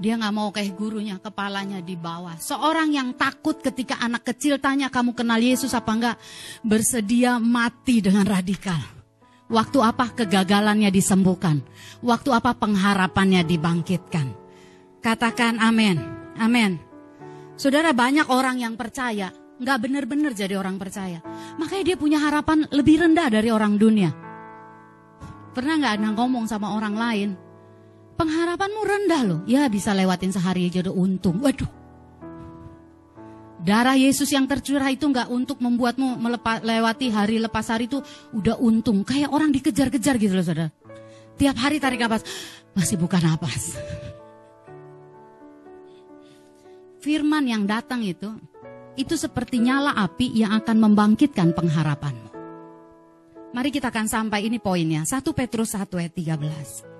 dia 0.00 0.16
nggak 0.16 0.34
mau 0.34 0.48
kayak 0.48 0.72
gurunya, 0.72 1.20
kepalanya 1.20 1.84
di 1.84 1.94
bawah. 1.94 2.36
Seorang 2.40 2.92
yang 2.96 3.12
takut 3.12 3.60
ketika 3.60 4.00
anak 4.00 4.24
kecil 4.24 4.56
tanya 4.56 4.88
kamu 4.88 5.12
kenal 5.12 5.36
Yesus 5.36 5.76
apa 5.76 5.90
enggak, 5.92 6.16
bersedia 6.64 7.36
mati 7.36 8.00
dengan 8.00 8.24
radikal. 8.24 8.80
Waktu 9.52 9.78
apa 9.84 10.16
kegagalannya 10.16 10.88
disembuhkan? 10.88 11.60
Waktu 12.00 12.30
apa 12.32 12.56
pengharapannya 12.56 13.44
dibangkitkan? 13.44 14.32
Katakan 15.04 15.60
amin, 15.60 16.00
amin. 16.40 16.80
Saudara 17.60 17.92
banyak 17.92 18.32
orang 18.32 18.64
yang 18.64 18.80
percaya, 18.80 19.28
nggak 19.60 19.78
benar-benar 19.78 20.32
jadi 20.32 20.56
orang 20.56 20.80
percaya. 20.80 21.20
Makanya 21.60 21.84
dia 21.84 21.96
punya 22.00 22.18
harapan 22.18 22.64
lebih 22.72 23.04
rendah 23.04 23.28
dari 23.28 23.52
orang 23.52 23.76
dunia. 23.76 24.10
Pernah 25.52 25.74
nggak 25.76 26.16
ngomong 26.16 26.48
sama 26.48 26.72
orang 26.72 26.96
lain, 26.96 27.30
pengharapanmu 28.22 28.80
rendah 28.86 29.22
loh. 29.26 29.40
Ya 29.50 29.66
bisa 29.66 29.90
lewatin 29.90 30.30
sehari 30.30 30.70
aja 30.70 30.86
udah 30.86 30.94
untung. 30.94 31.42
Waduh. 31.42 31.66
Darah 33.62 33.94
Yesus 33.94 34.30
yang 34.30 34.46
tercurah 34.46 34.90
itu 34.90 35.06
nggak 35.06 35.30
untuk 35.30 35.62
membuatmu 35.62 36.18
melewati 36.18 37.14
hari 37.14 37.38
lepas 37.38 37.70
hari 37.70 37.90
itu 37.90 38.02
udah 38.34 38.58
untung. 38.58 39.02
Kayak 39.02 39.34
orang 39.34 39.50
dikejar-kejar 39.54 40.18
gitu 40.18 40.34
loh 40.34 40.46
saudara. 40.46 40.70
Tiap 41.38 41.56
hari 41.58 41.82
tarik 41.82 42.02
nafas, 42.02 42.22
masih 42.74 42.98
buka 42.98 43.18
nafas. 43.22 43.78
Firman 47.02 47.46
yang 47.50 47.66
datang 47.66 48.02
itu, 48.06 48.30
itu 48.94 49.14
seperti 49.18 49.58
nyala 49.58 49.94
api 49.94 50.30
yang 50.38 50.54
akan 50.58 50.78
membangkitkan 50.78 51.50
pengharapanmu. 51.54 52.30
Mari 53.54 53.70
kita 53.74 53.90
akan 53.90 54.06
sampai 54.06 54.46
ini 54.46 54.62
poinnya. 54.62 55.02
1 55.02 55.22
Petrus 55.34 55.74
1 55.74 55.86
ayat 55.98 56.14
13. 56.14 56.91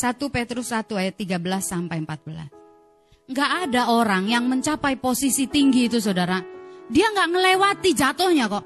1 0.00 0.16
Petrus 0.32 0.72
1 0.72 0.96
ayat 0.96 1.14
13 1.20 1.36
sampai 1.60 2.00
14. 2.00 3.28
Nggak 3.28 3.50
ada 3.68 3.92
orang 3.92 4.32
yang 4.32 4.48
mencapai 4.48 4.96
posisi 4.96 5.44
tinggi 5.44 5.92
itu 5.92 6.00
saudara. 6.00 6.40
Dia 6.88 7.12
nggak 7.12 7.28
ngelewati 7.36 7.92
jatuhnya 7.92 8.48
kok. 8.48 8.64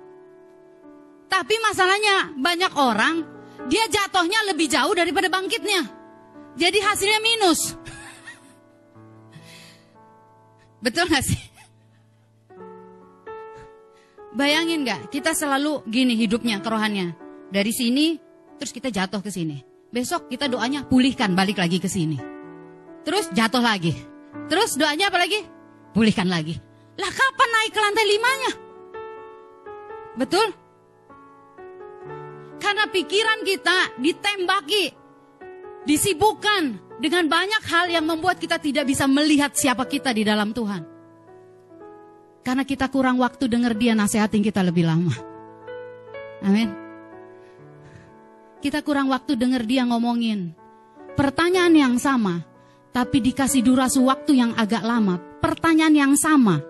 Tapi 1.27 1.55
masalahnya 1.59 2.39
banyak 2.39 2.73
orang 2.79 3.15
dia 3.67 3.83
jatuhnya 3.91 4.47
lebih 4.47 4.71
jauh 4.71 4.95
daripada 4.95 5.27
bangkitnya. 5.27 5.83
Jadi 6.55 6.79
hasilnya 6.79 7.19
minus. 7.19 7.75
Betul 10.85 11.11
gak 11.11 11.27
sih? 11.27 11.43
Bayangin 14.39 14.87
gak, 14.87 15.11
kita 15.11 15.35
selalu 15.35 15.83
gini 15.91 16.15
hidupnya, 16.15 16.63
kerohannya. 16.63 17.19
Dari 17.51 17.73
sini, 17.75 18.23
terus 18.59 18.71
kita 18.71 18.95
jatuh 18.95 19.19
ke 19.19 19.35
sini. 19.35 19.74
Besok 19.95 20.27
kita 20.27 20.51
doanya 20.51 20.83
pulihkan 20.83 21.39
balik 21.39 21.63
lagi 21.63 21.79
ke 21.79 21.87
sini. 21.87 22.19
Terus 23.07 23.31
jatuh 23.31 23.63
lagi. 23.63 23.95
Terus 24.51 24.75
doanya 24.75 25.07
apa 25.07 25.23
lagi? 25.23 25.39
Pulihkan 25.95 26.27
lagi. 26.27 26.59
Lah 26.99 27.11
kapan 27.15 27.49
naik 27.55 27.71
ke 27.71 27.79
lantai 27.79 28.07
limanya? 28.11 28.53
Betul? 30.19 30.49
Karena 32.59 32.91
pikiran 32.91 33.47
kita 33.47 33.79
ditembaki, 34.03 34.85
disibukkan 35.87 36.99
dengan 36.99 37.31
banyak 37.31 37.63
hal 37.63 37.87
yang 37.87 38.03
membuat 38.03 38.43
kita 38.43 38.59
tidak 38.59 38.91
bisa 38.91 39.07
melihat 39.07 39.55
siapa 39.55 39.87
kita 39.87 40.11
di 40.11 40.27
dalam 40.27 40.51
Tuhan. 40.51 40.83
Karena 42.43 42.67
kita 42.67 42.91
kurang 42.91 43.23
waktu 43.23 43.47
dengar 43.47 43.79
dia 43.79 43.95
nasihatin 43.95 44.43
kita 44.43 44.59
lebih 44.67 44.91
lama. 44.91 45.15
Amin. 46.43 46.84
Kita 48.65 48.81
kurang 48.81 49.13
waktu 49.13 49.37
dengar 49.37 49.69
dia 49.69 49.85
ngomongin. 49.85 50.57
Pertanyaan 51.21 51.77
yang 51.77 51.95
sama, 52.01 52.41
tapi 52.97 53.21
dikasih 53.21 53.61
durasi 53.61 54.01
waktu 54.01 54.41
yang 54.41 54.57
agak 54.57 54.81
lama. 54.81 55.21
Pertanyaan 55.45 55.93
yang 55.93 56.13
sama, 56.17 56.65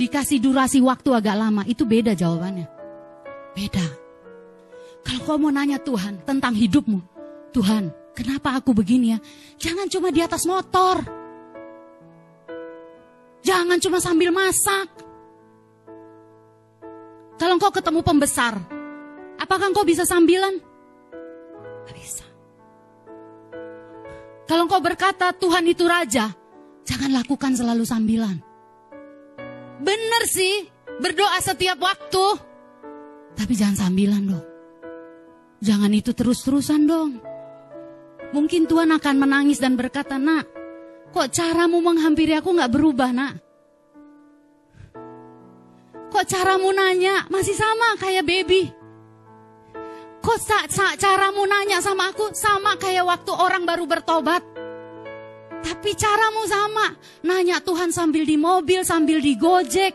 dikasih 0.00 0.40
durasi 0.40 0.80
waktu 0.80 1.12
agak 1.12 1.36
lama. 1.36 1.60
Itu 1.68 1.84
beda 1.84 2.16
jawabannya. 2.16 2.64
Beda. 3.52 3.84
Kalau 5.04 5.20
kau 5.28 5.36
mau 5.36 5.52
nanya 5.52 5.76
Tuhan 5.76 6.24
tentang 6.24 6.56
hidupmu, 6.56 7.04
Tuhan, 7.52 7.92
kenapa 8.16 8.56
aku 8.56 8.72
begini 8.72 9.12
ya? 9.12 9.20
Jangan 9.60 9.92
cuma 9.92 10.08
di 10.08 10.24
atas 10.24 10.48
motor. 10.48 11.04
Jangan 13.44 13.76
cuma 13.84 14.00
sambil 14.00 14.32
masak. 14.32 14.88
Kalau 17.36 17.60
engkau 17.60 17.68
ketemu 17.68 18.00
pembesar, 18.00 18.56
apakah 19.36 19.68
engkau 19.68 19.84
bisa 19.84 20.08
sambilan? 20.08 20.72
Gak 21.84 21.96
bisa. 21.96 22.26
Kalau 24.44 24.68
engkau 24.68 24.80
berkata 24.84 25.32
Tuhan 25.32 25.64
itu 25.68 25.88
raja, 25.88 26.32
jangan 26.84 27.10
lakukan 27.16 27.56
selalu 27.56 27.84
sambilan. 27.84 28.36
Benar 29.80 30.22
sih, 30.28 30.68
berdoa 31.00 31.40
setiap 31.40 31.80
waktu. 31.80 32.26
Tapi 33.34 33.52
jangan 33.56 33.88
sambilan 33.88 34.22
dong. 34.24 34.46
Jangan 35.64 35.92
itu 35.96 36.12
terus-terusan 36.12 36.84
dong. 36.84 37.10
Mungkin 38.36 38.68
Tuhan 38.68 38.92
akan 38.92 39.16
menangis 39.16 39.62
dan 39.62 39.80
berkata, 39.80 40.20
nak, 40.20 40.44
kok 41.14 41.32
caramu 41.32 41.80
menghampiri 41.80 42.36
aku 42.36 42.52
gak 42.52 42.72
berubah 42.72 43.10
nak? 43.16 43.34
Kok 46.12 46.26
caramu 46.30 46.70
nanya 46.70 47.26
masih 47.32 47.56
sama 47.56 47.96
kayak 47.98 48.22
baby? 48.22 48.83
Kok 50.24 50.38
caramu 50.96 51.44
nanya 51.44 51.84
sama 51.84 52.08
aku 52.08 52.32
sama 52.32 52.80
kayak 52.80 53.04
waktu 53.04 53.32
orang 53.36 53.68
baru 53.68 53.84
bertobat? 53.84 54.40
Tapi 55.60 55.90
caramu 55.92 56.48
sama. 56.48 56.96
Nanya 57.28 57.60
Tuhan 57.60 57.92
sambil 57.92 58.24
di 58.24 58.40
mobil, 58.40 58.80
sambil 58.88 59.20
di 59.20 59.36
gojek. 59.36 59.92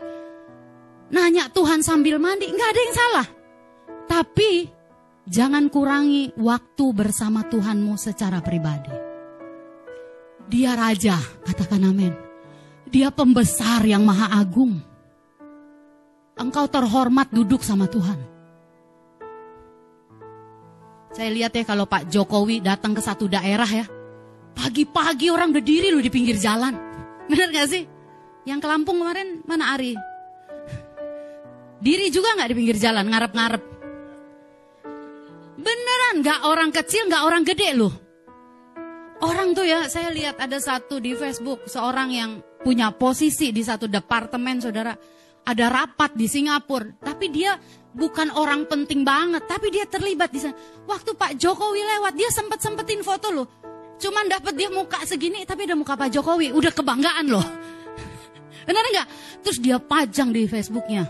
Nanya 1.10 1.50
Tuhan 1.50 1.82
sambil 1.82 2.22
mandi, 2.22 2.46
nggak 2.46 2.70
ada 2.70 2.80
yang 2.80 2.94
salah. 2.94 3.26
Tapi 4.06 4.50
jangan 5.26 5.66
kurangi 5.66 6.30
waktu 6.38 6.86
bersama 6.94 7.42
Tuhanmu 7.50 7.98
secara 7.98 8.38
pribadi. 8.38 8.94
Dia 10.46 10.78
raja, 10.78 11.18
katakan 11.42 11.90
amin. 11.90 12.14
Dia 12.86 13.10
pembesar 13.10 13.82
yang 13.82 14.06
maha 14.06 14.30
agung 14.38 14.78
engkau 16.40 16.64
terhormat 16.70 17.28
duduk 17.34 17.60
sama 17.60 17.84
Tuhan. 17.84 18.39
Saya 21.10 21.30
lihat 21.34 21.50
ya 21.50 21.66
kalau 21.66 21.90
Pak 21.90 22.06
Jokowi 22.06 22.62
datang 22.62 22.94
ke 22.94 23.02
satu 23.02 23.26
daerah 23.26 23.66
ya. 23.66 23.86
Pagi-pagi 24.54 25.30
orang 25.30 25.50
berdiri 25.50 25.90
loh 25.90 26.02
di 26.02 26.10
pinggir 26.10 26.38
jalan. 26.38 26.74
Benar 27.26 27.48
gak 27.50 27.68
sih? 27.70 27.84
Yang 28.46 28.58
ke 28.62 28.66
Lampung 28.70 29.02
kemarin 29.02 29.42
mana 29.46 29.74
Ari? 29.74 29.94
Diri 31.80 32.12
juga 32.12 32.36
gak 32.36 32.50
di 32.52 32.56
pinggir 32.56 32.76
jalan, 32.78 33.08
ngarep-ngarep. 33.08 33.62
Beneran 35.60 36.14
gak 36.22 36.40
orang 36.46 36.70
kecil, 36.70 37.08
gak 37.08 37.24
orang 37.24 37.42
gede 37.42 37.70
loh. 37.74 37.94
Orang 39.20 39.52
tuh 39.52 39.68
ya, 39.68 39.88
saya 39.88 40.08
lihat 40.12 40.40
ada 40.40 40.56
satu 40.56 40.96
di 40.96 41.12
Facebook, 41.12 41.68
seorang 41.68 42.08
yang 42.08 42.30
punya 42.64 42.92
posisi 42.92 43.52
di 43.52 43.60
satu 43.60 43.88
departemen 43.88 44.60
saudara 44.60 44.92
ada 45.44 45.66
rapat 45.72 46.12
di 46.16 46.28
Singapura, 46.28 47.00
tapi 47.00 47.32
dia 47.32 47.56
bukan 47.94 48.30
orang 48.34 48.66
penting 48.66 49.02
banget, 49.02 49.46
tapi 49.46 49.70
dia 49.74 49.86
terlibat 49.86 50.30
di 50.30 50.40
sana. 50.42 50.54
Waktu 50.86 51.14
Pak 51.14 51.36
Jokowi 51.38 51.82
lewat, 51.82 52.12
dia 52.14 52.30
sempat 52.30 52.62
sempetin 52.62 53.02
foto 53.02 53.30
loh. 53.30 53.46
Cuman 54.00 54.30
dapat 54.32 54.56
dia 54.56 54.72
muka 54.72 55.02
segini, 55.04 55.44
tapi 55.44 55.68
ada 55.68 55.76
muka 55.76 55.98
Pak 55.98 56.08
Jokowi, 56.08 56.54
udah 56.56 56.72
kebanggaan 56.72 57.26
loh. 57.28 57.44
Benar 58.66 58.84
nggak? 58.84 59.08
Terus 59.44 59.58
dia 59.60 59.76
pajang 59.76 60.32
di 60.32 60.48
Facebooknya. 60.48 61.04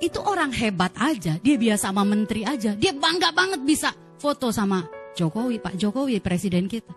Itu 0.00 0.20
orang 0.24 0.50
hebat 0.52 0.92
aja, 0.98 1.38
dia 1.38 1.56
biasa 1.56 1.92
sama 1.92 2.02
menteri 2.02 2.42
aja, 2.42 2.74
dia 2.74 2.92
bangga 2.92 3.30
banget 3.30 3.62
bisa 3.62 3.94
foto 4.18 4.50
sama 4.50 4.82
Jokowi, 5.14 5.62
Pak 5.62 5.78
Jokowi, 5.78 6.18
presiden 6.18 6.66
kita. 6.66 6.90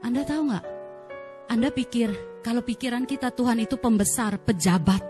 Anda 0.00 0.24
tahu 0.24 0.48
nggak? 0.48 0.64
Anda 1.52 1.68
pikir 1.68 2.40
kalau 2.40 2.64
pikiran 2.64 3.04
kita 3.04 3.32
Tuhan 3.32 3.60
itu 3.60 3.76
pembesar, 3.76 4.40
pejabat, 4.40 5.00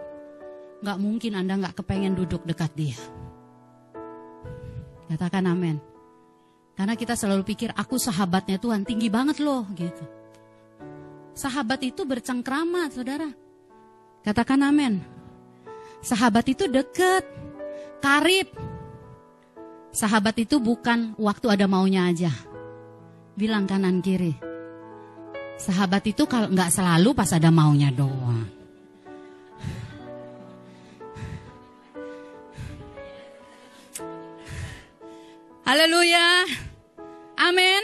nggak 0.85 1.01
mungkin 1.01 1.33
Anda 1.41 1.57
nggak 1.57 1.81
kepengen 1.81 2.13
duduk 2.13 2.45
dekat 2.45 2.77
dia. 2.77 3.01
Katakan 5.09 5.49
amin. 5.49 5.81
Karena 6.77 6.93
kita 6.93 7.17
selalu 7.17 7.47
pikir 7.47 7.73
aku 7.73 7.97
sahabatnya 7.97 8.61
Tuhan 8.61 8.85
tinggi 8.85 9.09
banget 9.09 9.41
loh 9.41 9.65
gitu. 9.73 10.05
Sahabat 11.33 11.81
itu 11.83 12.05
bercengkrama 12.05 12.93
saudara. 12.93 13.33
Katakan 14.21 14.61
amin. 14.61 15.01
Sahabat 16.05 16.45
itu 16.53 16.69
deket, 16.69 17.25
karib. 18.05 18.53
Sahabat 19.95 20.37
itu 20.37 20.61
bukan 20.61 21.17
waktu 21.17 21.47
ada 21.49 21.65
maunya 21.65 22.11
aja. 22.11 22.33
Bilang 23.39 23.65
kanan 23.65 24.05
kiri. 24.05 24.37
Sahabat 25.55 26.03
itu 26.11 26.27
kalau 26.27 26.51
nggak 26.51 26.71
selalu 26.75 27.15
pas 27.15 27.31
ada 27.31 27.49
maunya 27.55 27.95
doang. 27.95 28.64
Haleluya. 35.65 36.45
Amin. 37.41 37.83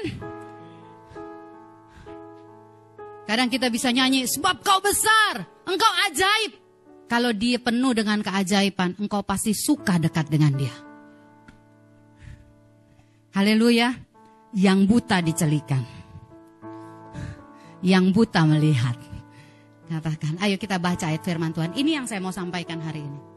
Kadang 3.25 3.49
kita 3.49 3.73
bisa 3.73 3.89
nyanyi, 3.89 4.29
sebab 4.29 4.61
kau 4.61 4.85
besar, 4.85 5.49
engkau 5.65 5.93
ajaib. 6.11 6.61
Kalau 7.09 7.33
dia 7.33 7.59
penuh 7.59 7.97
dengan 7.97 8.21
keajaiban, 8.21 9.01
engkau 9.01 9.25
pasti 9.25 9.57
suka 9.57 9.97
dekat 9.97 10.29
dengan 10.29 10.53
dia. 10.55 10.75
Haleluya. 13.35 13.97
Yang 14.51 14.79
buta 14.91 15.23
dicelikan. 15.23 15.83
Yang 17.81 18.05
buta 18.13 18.43
melihat. 18.45 18.99
Katakan, 19.87 20.39
ayo 20.43 20.59
kita 20.59 20.79
baca 20.79 21.11
ayat 21.11 21.23
firman 21.23 21.55
Tuhan. 21.55 21.75
Ini 21.75 22.03
yang 22.03 22.07
saya 22.11 22.19
mau 22.19 22.35
sampaikan 22.35 22.83
hari 22.83 23.03
ini 23.07 23.30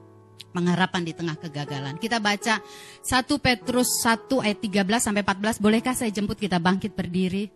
pengharapan 0.54 1.02
di 1.02 1.14
tengah 1.18 1.36
kegagalan. 1.36 1.98
Kita 1.98 2.22
baca 2.22 2.62
1 2.62 3.04
Petrus 3.42 4.06
1 4.06 4.30
ayat 4.46 4.60
13 4.62 5.06
sampai 5.10 5.24
14. 5.26 5.58
Bolehkah 5.58 5.98
saya 5.98 6.14
jemput 6.14 6.38
kita 6.38 6.62
bangkit 6.62 6.94
berdiri? 6.94 7.50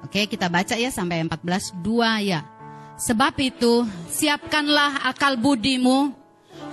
Oke, 0.00 0.26
kita 0.26 0.50
baca 0.50 0.74
ya 0.74 0.90
sampai 0.90 1.22
14 1.22 1.76
2 1.84 2.26
ya. 2.26 2.42
Sebab 3.00 3.32
itu, 3.40 3.86
siapkanlah 4.12 5.08
akal 5.08 5.40
budimu, 5.40 6.12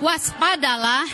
waspadalah 0.02 1.08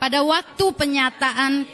pada 0.00 0.24
waktu 0.24 0.64
penyataan 0.74 1.68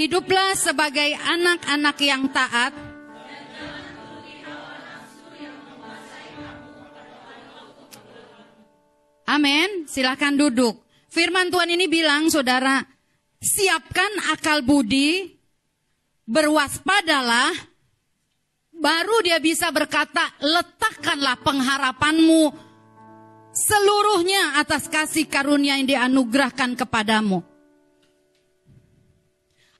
Hiduplah 0.00 0.56
sebagai 0.56 1.12
anak-anak 1.12 1.96
yang 2.00 2.32
taat. 2.32 2.72
Amin. 9.28 9.84
Silahkan 9.84 10.32
duduk. 10.32 10.80
Firman 11.12 11.52
Tuhan 11.52 11.76
ini 11.76 11.84
bilang, 11.84 12.32
saudara, 12.32 12.80
siapkan 13.44 14.32
akal 14.32 14.64
budi, 14.64 15.36
berwaspadalah, 16.24 17.52
baru 18.72 19.20
dia 19.20 19.36
bisa 19.36 19.68
berkata, 19.68 20.32
letakkanlah 20.40 21.44
pengharapanmu 21.44 22.56
seluruhnya 23.52 24.64
atas 24.64 24.88
kasih 24.88 25.28
karunia 25.28 25.76
yang 25.76 25.84
dianugerahkan 25.84 26.72
kepadamu. 26.72 27.49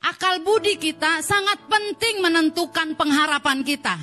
Akal 0.00 0.40
budi 0.40 0.80
kita 0.80 1.20
sangat 1.20 1.60
penting 1.68 2.24
menentukan 2.24 2.96
pengharapan 2.96 3.60
kita. 3.60 4.00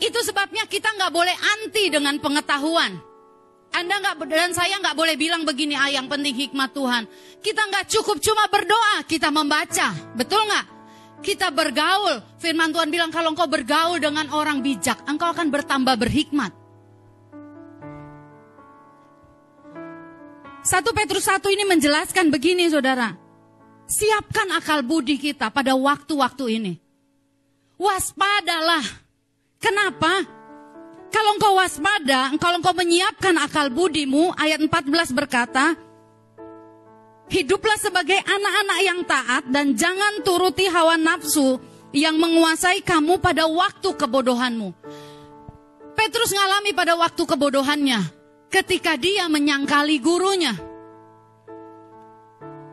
Itu 0.00 0.20
sebabnya 0.24 0.64
kita 0.64 0.92
nggak 0.96 1.12
boleh 1.12 1.36
anti 1.60 1.92
dengan 1.92 2.16
pengetahuan. 2.16 2.96
Anda 3.76 4.00
nggak 4.00 4.24
dan 4.32 4.56
saya 4.56 4.80
nggak 4.80 4.96
boleh 4.96 5.20
bilang 5.20 5.44
begini, 5.44 5.76
ah 5.76 5.92
yang 5.92 6.08
penting 6.08 6.32
hikmat 6.32 6.72
Tuhan. 6.72 7.04
Kita 7.44 7.60
nggak 7.68 7.92
cukup 7.92 8.16
cuma 8.24 8.48
berdoa, 8.48 9.04
kita 9.04 9.28
membaca, 9.28 9.92
betul 10.16 10.40
nggak? 10.48 10.66
Kita 11.20 11.52
bergaul. 11.52 12.40
Firman 12.40 12.72
Tuhan 12.72 12.88
bilang 12.88 13.12
kalau 13.12 13.36
engkau 13.36 13.48
bergaul 13.48 14.00
dengan 14.00 14.32
orang 14.32 14.64
bijak, 14.64 15.04
engkau 15.04 15.28
akan 15.32 15.52
bertambah 15.52 15.96
berhikmat. 16.00 16.52
Satu 20.64 20.96
Petrus 20.96 21.28
satu 21.28 21.52
ini 21.52 21.68
menjelaskan 21.68 22.32
begini 22.32 22.72
saudara. 22.72 23.25
Siapkan 23.86 24.50
akal 24.50 24.82
budi 24.82 25.14
kita 25.14 25.46
pada 25.54 25.78
waktu-waktu 25.78 26.58
ini. 26.58 26.74
Waspadalah. 27.78 28.82
Kenapa? 29.62 30.26
Kalau 31.14 31.30
engkau 31.38 31.54
waspada, 31.56 32.34
kalau 32.36 32.58
engkau 32.60 32.74
menyiapkan 32.74 33.32
akal 33.40 33.70
budimu, 33.70 34.34
ayat 34.36 34.58
14 34.58 35.16
berkata, 35.16 35.78
Hiduplah 37.26 37.78
sebagai 37.78 38.18
anak-anak 38.22 38.78
yang 38.86 39.00
taat 39.02 39.44
dan 39.50 39.74
jangan 39.74 40.22
turuti 40.22 40.70
hawa 40.70 40.94
nafsu 40.94 41.58
yang 41.90 42.14
menguasai 42.22 42.86
kamu 42.86 43.18
pada 43.18 43.50
waktu 43.50 43.90
kebodohanmu. 43.98 44.70
Petrus 45.96 46.30
ngalami 46.30 46.70
pada 46.76 46.94
waktu 46.94 47.22
kebodohannya 47.26 47.98
ketika 48.52 48.94
dia 48.94 49.26
menyangkali 49.26 49.98
gurunya. 49.98 50.54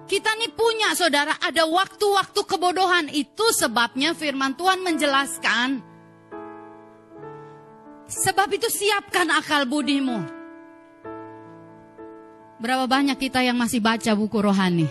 Kita 0.03 0.35
nih 0.35 0.51
punya 0.51 0.91
saudara 0.99 1.39
ada 1.39 1.63
waktu-waktu 1.63 2.41
kebodohan 2.43 3.07
itu 3.07 3.45
sebabnya 3.55 4.11
firman 4.11 4.51
Tuhan 4.53 4.83
menjelaskan. 4.83 5.79
Sebab 8.03 8.49
itu 8.51 8.67
siapkan 8.67 9.31
akal 9.31 9.63
budimu. 9.63 10.19
Berapa 12.59 12.87
banyak 12.87 13.19
kita 13.19 13.43
yang 13.43 13.59
masih 13.59 13.79
baca 13.83 14.11
buku 14.15 14.37
rohani? 14.39 14.87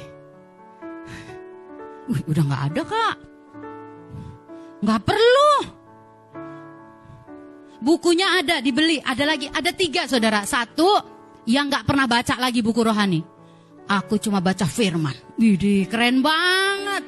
Wih, 2.11 2.23
udah 2.29 2.43
nggak 2.45 2.65
ada 2.73 2.83
kak. 2.83 3.17
Nggak 4.83 5.01
perlu. 5.07 5.53
Bukunya 7.83 8.43
ada, 8.43 8.61
dibeli. 8.61 8.99
Ada 9.01 9.25
lagi, 9.25 9.47
ada 9.49 9.71
tiga 9.73 10.05
saudara. 10.05 10.43
Satu, 10.45 10.87
yang 11.47 11.71
nggak 11.71 11.87
pernah 11.87 12.07
baca 12.11 12.35
lagi 12.39 12.61
buku 12.61 12.83
rohani. 12.83 13.32
Aku 13.91 14.17
cuma 14.19 14.39
baca 14.39 14.65
firman. 14.65 15.15
Widih, 15.37 15.91
keren 15.91 16.23
banget. 16.23 17.05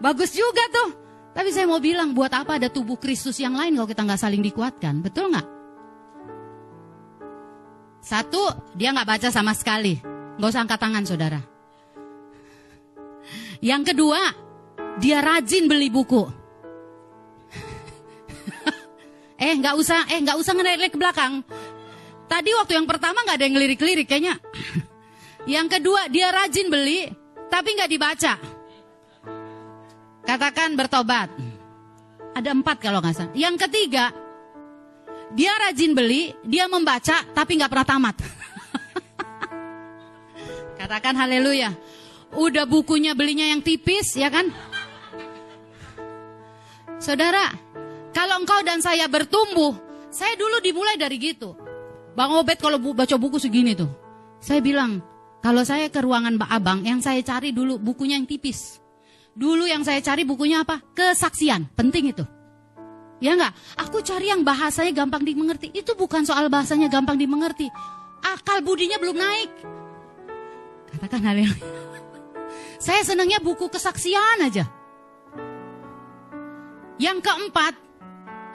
Bagus 0.00 0.32
juga 0.32 0.64
tuh. 0.72 0.90
Tapi 1.30 1.54
saya 1.54 1.68
mau 1.68 1.78
bilang, 1.78 2.16
buat 2.16 2.32
apa 2.32 2.58
ada 2.58 2.72
tubuh 2.72 2.98
Kristus 2.98 3.38
yang 3.38 3.54
lain 3.54 3.76
kalau 3.76 3.86
kita 3.86 4.02
nggak 4.02 4.20
saling 4.20 4.42
dikuatkan? 4.42 5.04
Betul 5.04 5.30
nggak? 5.30 5.48
Satu, 8.00 8.42
dia 8.74 8.90
nggak 8.90 9.06
baca 9.06 9.28
sama 9.28 9.52
sekali. 9.52 10.00
Nggak 10.40 10.50
usah 10.50 10.62
angkat 10.64 10.80
tangan, 10.80 11.04
saudara. 11.04 11.40
Yang 13.60 13.92
kedua, 13.92 14.20
dia 14.98 15.20
rajin 15.20 15.68
beli 15.68 15.92
buku. 15.92 16.24
eh, 19.44 19.52
nggak 19.60 19.76
usah, 19.76 20.08
eh 20.10 20.18
nggak 20.24 20.40
usah 20.40 20.52
ngelirik 20.56 20.96
ke 20.96 20.98
belakang. 20.98 21.44
Tadi 22.30 22.50
waktu 22.54 22.78
yang 22.78 22.86
pertama 22.86 23.26
nggak 23.26 23.42
ada 23.42 23.44
yang 23.50 23.54
ngelirik-lirik 23.58 24.06
kayaknya. 24.06 24.38
yang 25.50 25.66
kedua, 25.66 26.06
dia 26.06 26.30
rajin 26.30 26.70
beli, 26.70 27.10
tapi 27.50 27.74
nggak 27.74 27.90
dibaca. 27.90 28.38
Katakan 30.22 30.78
bertobat. 30.78 31.26
Ada 32.30 32.54
empat 32.54 32.78
kalau 32.78 33.02
nggak 33.02 33.14
salah. 33.18 33.34
Yang 33.34 33.66
ketiga, 33.66 34.14
dia 35.34 35.50
rajin 35.58 35.90
beli, 35.90 36.30
dia 36.46 36.70
membaca, 36.70 37.26
tapi 37.34 37.58
nggak 37.58 37.66
pernah 37.66 37.88
tamat. 37.90 38.16
Katakan 40.78 41.18
haleluya. 41.18 41.74
Udah 42.38 42.62
bukunya 42.62 43.18
belinya 43.18 43.50
yang 43.50 43.58
tipis, 43.58 44.14
ya 44.14 44.30
kan? 44.30 44.46
Saudara, 47.02 47.50
kalau 48.14 48.38
engkau 48.38 48.62
dan 48.62 48.78
saya 48.78 49.10
bertumbuh, 49.10 49.74
saya 50.14 50.38
dulu 50.38 50.62
dimulai 50.62 50.94
dari 50.94 51.18
gitu. 51.18 51.69
Bang 52.20 52.36
Obed 52.36 52.60
kalau 52.60 52.76
bu 52.76 52.92
baca 52.92 53.16
buku 53.16 53.40
segini 53.40 53.72
tuh, 53.72 53.88
saya 54.44 54.60
bilang, 54.60 55.00
kalau 55.40 55.64
saya 55.64 55.88
ke 55.88 56.04
ruangan 56.04 56.36
Mbak 56.36 56.50
Abang, 56.52 56.84
yang 56.84 57.00
saya 57.00 57.24
cari 57.24 57.48
dulu 57.48 57.80
bukunya 57.80 58.20
yang 58.20 58.28
tipis. 58.28 58.76
Dulu 59.32 59.64
yang 59.64 59.80
saya 59.88 60.04
cari 60.04 60.28
bukunya 60.28 60.60
apa? 60.60 60.84
Kesaksian, 60.92 61.72
penting 61.72 62.12
itu. 62.12 62.20
Ya 63.24 63.40
enggak? 63.40 63.56
Aku 63.80 64.04
cari 64.04 64.28
yang 64.28 64.44
bahasanya 64.44 64.92
gampang 64.92 65.24
dimengerti. 65.24 65.72
Itu 65.72 65.96
bukan 65.96 66.28
soal 66.28 66.52
bahasanya 66.52 66.92
gampang 66.92 67.16
dimengerti. 67.16 67.72
Akal 68.20 68.60
budinya 68.60 69.00
belum 69.00 69.16
naik. 69.16 69.50
Katakan 70.92 71.24
haleluya. 71.24 71.56
Saya 72.84 73.00
senangnya 73.00 73.40
buku 73.40 73.72
kesaksian 73.72 74.44
aja. 74.44 74.68
Yang 77.00 77.24
keempat, 77.24 77.80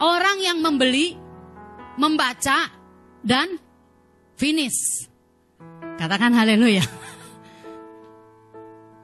orang 0.06 0.38
yang 0.38 0.62
membeli, 0.62 1.18
membaca, 1.98 2.75
dan 3.26 3.58
finish. 4.38 5.10
Katakan 5.98 6.38
haleluya. 6.38 6.86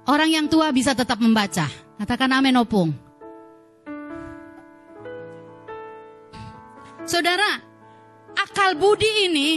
Orang 0.06 0.30
yang 0.30 0.46
tua 0.46 0.70
bisa 0.70 0.94
tetap 0.94 1.18
membaca. 1.18 1.66
Katakan 1.98 2.30
amin 2.38 2.62
opung. 2.62 2.94
Saudara, 7.02 7.58
akal 8.38 8.78
budi 8.78 9.10
ini 9.26 9.50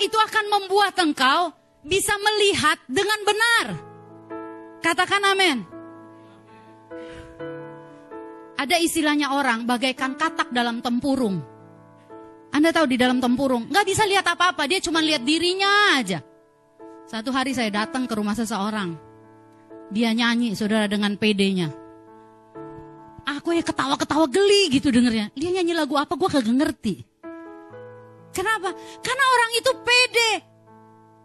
itu 0.00 0.16
akan 0.16 0.46
membuat 0.48 0.96
engkau 0.96 1.52
bisa 1.84 2.16
melihat 2.16 2.80
dengan 2.88 3.20
benar. 3.22 3.66
Katakan 4.80 5.22
amin. 5.28 5.58
Ada 8.58 8.80
istilahnya 8.82 9.38
orang 9.38 9.68
bagaikan 9.68 10.18
katak 10.18 10.50
dalam 10.50 10.82
tempurung. 10.82 11.57
Anda 12.48 12.72
tahu 12.72 12.88
di 12.88 12.96
dalam 12.96 13.20
tempurung, 13.20 13.68
nggak 13.68 13.84
bisa 13.84 14.08
lihat 14.08 14.24
apa-apa, 14.24 14.64
dia 14.64 14.80
cuma 14.80 15.04
lihat 15.04 15.22
dirinya 15.22 16.00
aja. 16.00 16.24
Satu 17.08 17.32
hari 17.32 17.56
saya 17.56 17.72
datang 17.72 18.04
ke 18.04 18.12
rumah 18.16 18.36
seseorang. 18.36 18.96
Dia 19.88 20.12
nyanyi, 20.12 20.52
saudara, 20.52 20.84
dengan 20.84 21.16
PD-nya. 21.16 21.72
Aku 23.28 23.52
ya 23.52 23.60
ketawa-ketawa 23.64 24.28
geli 24.28 24.72
gitu 24.72 24.88
dengernya. 24.88 25.32
Dia 25.36 25.50
nyanyi 25.52 25.72
lagu 25.76 25.96
apa 25.96 26.16
gue 26.16 26.28
kagak 26.28 26.52
ngerti. 26.52 27.04
Kenapa? 28.32 28.72
Karena 29.04 29.24
orang 29.24 29.50
itu 29.56 29.70
pede. 29.84 30.32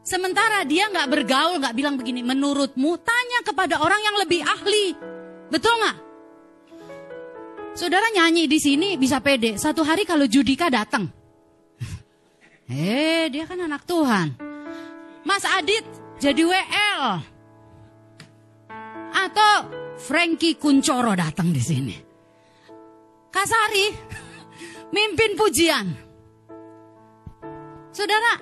Sementara 0.04 0.68
dia 0.68 0.92
nggak 0.92 1.08
bergaul, 1.08 1.64
nggak 1.64 1.76
bilang 1.76 1.96
begini. 1.96 2.20
Menurutmu 2.24 3.00
tanya 3.00 3.40
kepada 3.48 3.80
orang 3.80 4.00
yang 4.04 4.16
lebih 4.20 4.44
ahli. 4.44 4.96
Betul 5.48 5.72
nggak? 5.80 5.98
Saudara 7.74 8.06
nyanyi 8.14 8.46
di 8.46 8.62
sini 8.62 9.02
bisa 9.02 9.18
pede. 9.18 9.58
Satu 9.58 9.82
hari 9.82 10.06
kalau 10.06 10.30
Judika 10.30 10.70
datang. 10.70 11.10
Eh, 12.70 13.28
dia 13.34 13.50
kan 13.50 13.58
anak 13.66 13.84
Tuhan. 13.90 14.38
Mas 15.26 15.42
Adit 15.58 15.82
jadi 16.22 16.46
WL. 16.46 17.02
Atau 19.14 19.56
Frankie 19.98 20.54
Kuncoro 20.54 21.18
datang 21.18 21.50
di 21.50 21.62
sini. 21.62 21.98
Kasari 23.34 23.86
mimpin 24.96 25.34
pujian. 25.34 25.86
Saudara, 27.90 28.38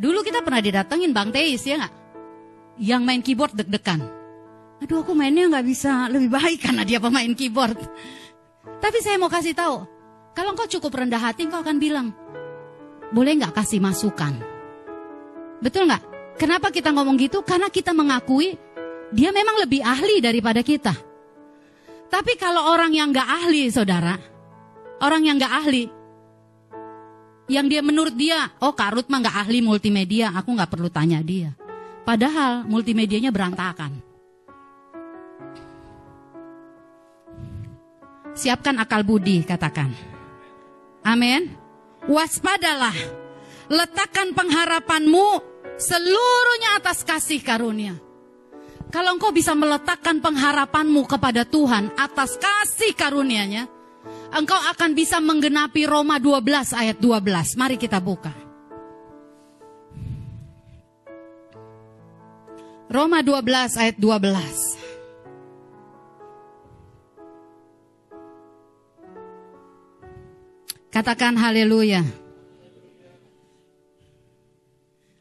dulu 0.00 0.24
kita 0.24 0.40
pernah 0.40 0.64
didatengin 0.64 1.12
Bang 1.12 1.28
Teis 1.28 1.64
ya 1.68 1.76
nggak? 1.76 1.94
Yang 2.80 3.02
main 3.04 3.20
keyboard 3.20 3.52
deg-degan. 3.56 4.15
Aduh 4.84 5.00
aku 5.00 5.16
mainnya 5.16 5.48
nggak 5.48 5.66
bisa 5.66 6.08
lebih 6.12 6.28
baik 6.28 6.58
karena 6.68 6.84
dia 6.84 7.00
pemain 7.00 7.32
keyboard. 7.32 7.80
Tapi 8.76 8.98
saya 9.00 9.16
mau 9.16 9.32
kasih 9.32 9.56
tahu, 9.56 9.88
kalau 10.36 10.52
engkau 10.52 10.68
cukup 10.68 11.00
rendah 11.00 11.20
hati, 11.20 11.48
engkau 11.48 11.64
akan 11.64 11.80
bilang, 11.80 12.12
boleh 13.08 13.32
nggak 13.40 13.56
kasih 13.56 13.80
masukan? 13.80 14.36
Betul 15.64 15.88
nggak? 15.88 16.02
Kenapa 16.36 16.68
kita 16.68 16.92
ngomong 16.92 17.16
gitu? 17.16 17.40
Karena 17.40 17.72
kita 17.72 17.96
mengakui 17.96 18.60
dia 19.14 19.30
memang 19.30 19.62
lebih 19.62 19.80
ahli 19.80 20.20
daripada 20.20 20.60
kita. 20.60 20.92
Tapi 22.06 22.38
kalau 22.38 22.70
orang 22.70 22.94
yang 22.94 23.10
gak 23.10 23.26
ahli, 23.26 23.66
saudara, 23.70 24.14
orang 25.02 25.26
yang 25.26 25.36
gak 25.42 25.54
ahli, 25.64 25.90
yang 27.50 27.66
dia 27.66 27.82
menurut 27.82 28.14
dia, 28.14 28.50
oh 28.62 28.74
Karut 28.74 29.10
mah 29.10 29.22
gak 29.26 29.46
ahli 29.46 29.58
multimedia, 29.62 30.30
aku 30.34 30.54
gak 30.54 30.70
perlu 30.70 30.90
tanya 30.90 31.18
dia. 31.22 31.54
Padahal 32.06 32.62
multimedianya 32.66 33.34
berantakan. 33.34 33.98
Siapkan 38.36 38.76
akal 38.76 39.00
budi, 39.00 39.40
katakan. 39.40 39.88
Amin. 41.00 41.56
Waspadalah. 42.04 42.92
Letakkan 43.72 44.36
pengharapanmu 44.36 45.28
seluruhnya 45.80 46.78
atas 46.78 47.00
kasih 47.02 47.40
karunia. 47.40 47.96
Kalau 48.92 49.18
engkau 49.18 49.34
bisa 49.34 49.56
meletakkan 49.56 50.22
pengharapanmu 50.22 51.08
kepada 51.08 51.42
Tuhan 51.42 51.90
atas 51.98 52.38
kasih 52.38 52.94
karunia-Nya, 52.94 53.66
engkau 54.30 54.60
akan 54.70 54.94
bisa 54.94 55.18
menggenapi 55.18 55.88
Roma 55.88 56.22
12 56.22 56.76
ayat 56.76 56.96
12. 57.02 57.58
Mari 57.58 57.76
kita 57.80 57.98
buka. 57.98 58.30
Roma 62.86 63.18
12 63.18 63.82
ayat 63.82 63.96
12. 63.98 64.85
Katakan 70.96 71.36
haleluya. 71.36 72.00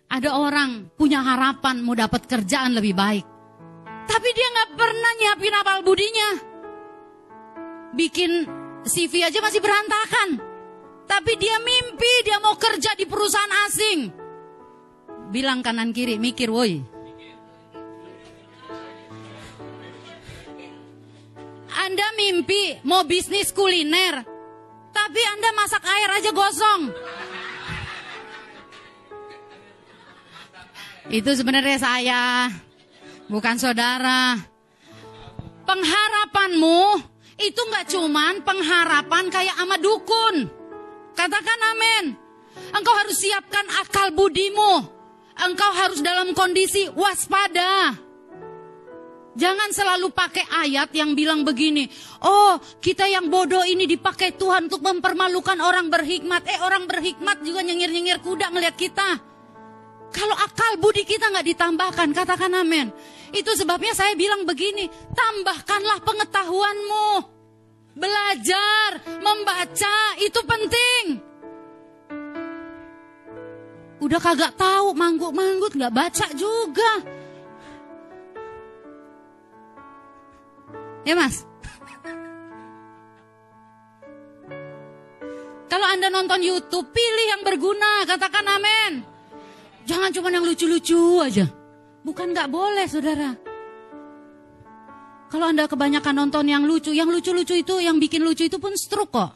Ada 0.08 0.40
orang 0.40 0.88
punya 0.96 1.20
harapan 1.20 1.84
mau 1.84 1.92
dapat 1.92 2.24
kerjaan 2.32 2.80
lebih 2.80 2.96
baik. 2.96 3.28
Tapi 4.08 4.30
dia 4.32 4.48
nggak 4.56 4.72
pernah 4.80 5.12
nyiapin 5.20 5.60
apal 5.60 5.84
budinya. 5.84 6.30
Bikin 7.92 8.32
CV 8.88 9.28
aja 9.28 9.44
masih 9.44 9.60
berantakan. 9.60 10.40
Tapi 11.12 11.36
dia 11.36 11.60
mimpi 11.60 12.14
dia 12.24 12.40
mau 12.40 12.56
kerja 12.56 12.96
di 12.96 13.04
perusahaan 13.04 13.68
asing. 13.68 14.00
Bilang 15.28 15.60
kanan 15.60 15.92
kiri, 15.92 16.16
mikir 16.16 16.56
woi. 16.56 16.80
Anda 21.76 22.08
mimpi 22.16 22.80
mau 22.88 23.04
bisnis 23.04 23.52
kuliner, 23.52 24.35
tapi 24.96 25.20
Anda 25.28 25.50
masak 25.52 25.84
air 25.84 26.10
aja 26.16 26.32
gosong. 26.32 26.82
Itu 31.12 31.36
sebenarnya 31.36 31.78
saya, 31.78 32.24
bukan 33.28 33.60
saudara. 33.60 34.40
Pengharapanmu 35.68 36.82
itu 37.36 37.62
nggak 37.62 37.92
cuman 37.92 38.34
pengharapan 38.48 39.28
kayak 39.28 39.60
ama 39.60 39.76
dukun. 39.76 40.48
Katakan 41.14 41.60
amin. 41.76 42.06
Engkau 42.72 42.96
harus 42.96 43.20
siapkan 43.20 43.68
akal 43.84 44.16
budimu. 44.16 44.88
Engkau 45.36 45.72
harus 45.76 46.00
dalam 46.00 46.32
kondisi 46.32 46.88
waspada. 46.96 48.05
Jangan 49.36 49.70
selalu 49.76 50.16
pakai 50.16 50.48
ayat 50.48 50.96
yang 50.96 51.12
bilang 51.12 51.44
begini, 51.44 51.92
oh 52.24 52.56
kita 52.80 53.04
yang 53.04 53.28
bodoh 53.28 53.68
ini 53.68 53.84
dipakai 53.84 54.40
Tuhan 54.40 54.72
untuk 54.72 54.80
mempermalukan 54.80 55.60
orang 55.60 55.92
berhikmat. 55.92 56.48
Eh 56.48 56.60
orang 56.64 56.88
berhikmat 56.88 57.44
juga 57.44 57.60
nyengir-nyengir 57.60 58.24
kuda 58.24 58.48
ngeliat 58.56 58.80
kita. 58.80 59.20
Kalau 60.16 60.36
akal 60.40 60.80
budi 60.80 61.04
kita 61.04 61.28
nggak 61.28 61.52
ditambahkan, 61.52 62.16
katakan 62.16 62.56
amin. 62.56 62.88
Itu 63.36 63.52
sebabnya 63.60 63.92
saya 63.92 64.16
bilang 64.16 64.48
begini, 64.48 64.88
tambahkanlah 65.12 66.00
pengetahuanmu. 66.08 67.36
Belajar, 68.00 69.20
membaca, 69.20 69.98
itu 70.24 70.40
penting. 70.48 71.04
Udah 74.00 74.20
kagak 74.24 74.56
tahu, 74.56 74.96
manggut-manggut 74.96 75.76
nggak 75.76 75.92
baca 75.92 76.28
juga. 76.40 76.92
Ya 81.06 81.14
mas? 81.14 81.46
Kalau 85.70 85.86
Anda 85.92 86.10
nonton 86.10 86.42
YouTube, 86.42 86.90
pilih 86.90 87.26
yang 87.30 87.42
berguna, 87.46 88.10
katakan 88.10 88.46
amin. 88.50 89.06
Jangan 89.86 90.10
cuma 90.10 90.34
yang 90.34 90.42
lucu-lucu 90.42 91.22
aja. 91.22 91.46
Bukan 92.02 92.34
nggak 92.34 92.50
boleh, 92.50 92.90
saudara. 92.90 93.38
Kalau 95.30 95.46
Anda 95.52 95.70
kebanyakan 95.70 96.26
nonton 96.26 96.50
yang 96.50 96.66
lucu, 96.66 96.90
yang 96.90 97.10
lucu-lucu 97.10 97.54
itu, 97.54 97.76
yang 97.82 98.02
bikin 98.02 98.26
lucu 98.26 98.50
itu 98.50 98.58
pun 98.58 98.74
stroke 98.74 99.14
kok. 99.14 99.32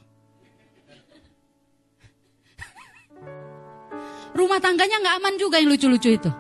Rumah 4.34 4.60
tangganya 4.62 5.02
nggak 5.02 5.16
aman 5.22 5.36
juga 5.38 5.62
yang 5.62 5.70
lucu-lucu 5.70 6.10
itu. 6.18 6.32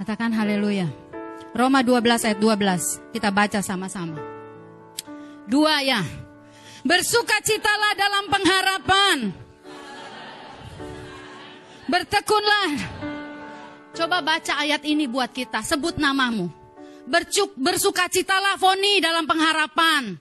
Katakan 0.00 0.30
haleluya. 0.32 1.05
Roma 1.56 1.80
12 1.80 2.28
ayat 2.28 2.36
12. 2.36 3.16
Kita 3.16 3.32
baca 3.32 3.64
sama-sama. 3.64 4.20
Dua 5.48 5.80
ya. 5.80 6.04
Bersukacitalah 6.84 7.96
dalam 7.96 8.24
pengharapan. 8.28 9.16
Bertekunlah. 11.88 12.70
Coba 13.96 14.20
baca 14.20 14.52
ayat 14.60 14.84
ini 14.84 15.08
buat 15.08 15.32
kita. 15.32 15.64
Sebut 15.64 15.96
namamu. 15.96 16.52
Bercuk, 17.08 17.56
bersukacitalah 17.56 18.60
Foni 18.60 19.00
dalam 19.00 19.24
pengharapan. 19.24 20.12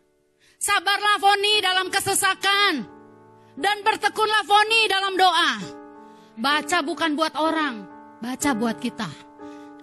Sabarlah 0.56 1.20
Foni 1.20 1.60
dalam 1.60 1.92
kesesakan. 1.92 2.74
Dan 3.60 3.84
bertekunlah 3.84 4.48
Foni 4.48 4.82
dalam 4.88 5.20
doa. 5.20 5.52
Baca 6.40 6.80
bukan 6.80 7.12
buat 7.20 7.36
orang. 7.36 7.76
Baca 8.24 8.56
buat 8.56 8.80
kita. 8.80 9.35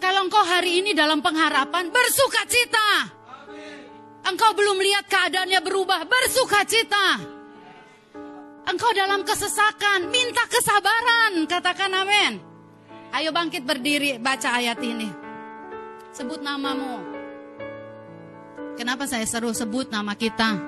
Kalau 0.02 0.26
engkau 0.26 0.42
hari 0.42 0.82
ini 0.82 0.98
dalam 0.98 1.22
pengharapan, 1.22 1.86
bersuka 1.94 2.42
cita. 2.50 3.06
Engkau 4.26 4.50
belum 4.50 4.82
lihat 4.82 5.06
keadaannya 5.06 5.62
berubah, 5.62 6.02
bersuka 6.10 6.66
cita. 6.66 7.22
Engkau 8.66 8.90
dalam 8.98 9.22
kesesakan, 9.22 10.10
minta 10.10 10.42
kesabaran, 10.50 11.46
katakan 11.46 11.94
amin. 11.94 12.42
Ayo 13.14 13.30
bangkit 13.30 13.62
berdiri, 13.62 14.18
baca 14.18 14.58
ayat 14.58 14.82
ini. 14.82 15.06
Sebut 16.10 16.42
namamu. 16.42 16.98
Kenapa 18.74 19.06
saya 19.06 19.22
seru 19.22 19.54
sebut 19.54 19.86
nama 19.86 20.18
kita? 20.18 20.58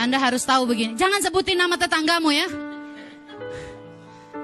Anda 0.00 0.16
harus 0.16 0.48
tahu 0.48 0.64
begini, 0.64 0.96
jangan 0.96 1.20
sebutin 1.20 1.60
nama 1.60 1.76
tetanggamu 1.76 2.32
ya. 2.32 2.48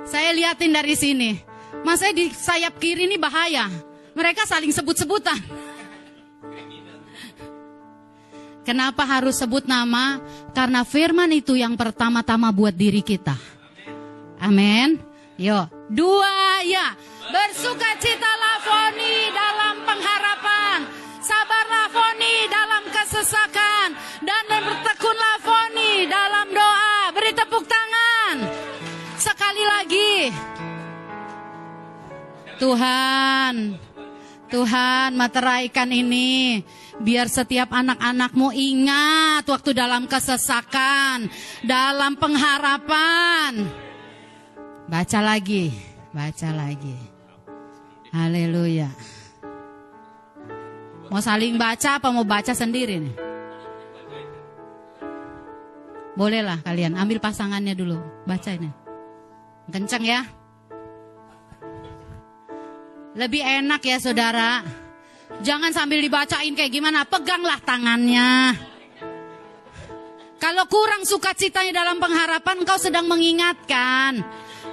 Saya 0.05 0.37
liatin 0.37 0.77
dari 0.77 0.93
sini. 0.93 1.46
Mas 1.87 2.03
saya 2.03 2.13
di 2.13 2.29
sayap 2.35 2.77
kiri 2.83 3.07
ini 3.07 3.17
bahaya. 3.17 3.71
Mereka 4.17 4.49
saling 4.49 4.73
sebut-sebutan. 4.73 5.39
Kenapa 8.67 9.07
harus 9.07 9.39
sebut 9.39 9.63
nama? 9.71 10.19
Karena 10.51 10.83
firman 10.83 11.31
itu 11.31 11.55
yang 11.55 11.79
pertama-tama 11.79 12.51
buat 12.51 12.75
diri 12.75 12.99
kita. 12.99 13.39
Amin. 14.43 14.99
Yo, 15.39 15.71
dua 15.87 16.67
ya. 16.67 16.99
Bersukacitalah 17.31 18.57
Foni 18.67 19.31
dalam 19.31 19.46
pengharapan. 19.46 19.46
Tuhan, 32.57 33.77
Tuhan 34.49 35.11
materaikan 35.13 35.93
ini 35.93 36.65
biar 36.97 37.29
setiap 37.29 37.69
anak-anakmu 37.69 38.49
ingat 38.55 39.45
waktu 39.45 39.77
dalam 39.77 40.09
kesesakan, 40.09 41.29
dalam 41.61 42.17
pengharapan. 42.17 43.69
Baca 44.89 45.21
lagi, 45.21 45.75
baca 46.15 46.49
lagi. 46.55 46.97
Haleluya. 48.15 48.89
Mau 51.13 51.21
saling 51.21 51.61
baca 51.61 52.01
apa 52.01 52.09
mau 52.09 52.25
baca 52.25 52.57
sendiri 52.57 53.03
nih? 53.03 53.17
Bolehlah 56.17 56.65
kalian 56.65 56.97
ambil 56.97 57.21
pasangannya 57.21 57.77
dulu, 57.77 58.01
baca 58.25 58.51
ini. 58.57 58.73
Kencang 59.69 60.05
ya. 60.07 60.46
Lebih 63.17 63.41
enak 63.41 63.81
ya 63.81 63.97
saudara. 63.97 64.61
Jangan 65.41 65.73
sambil 65.73 66.05
dibacain 66.05 66.53
kayak 66.53 66.73
gimana, 66.73 67.09
peganglah 67.09 67.57
tangannya. 67.65 68.53
Kalau 70.37 70.69
kurang 70.69 71.03
sukacitanya 71.09 71.73
dalam 71.73 71.97
pengharapan, 71.97 72.61
kau 72.69 72.77
sedang 72.77 73.09
mengingatkan. 73.09 74.21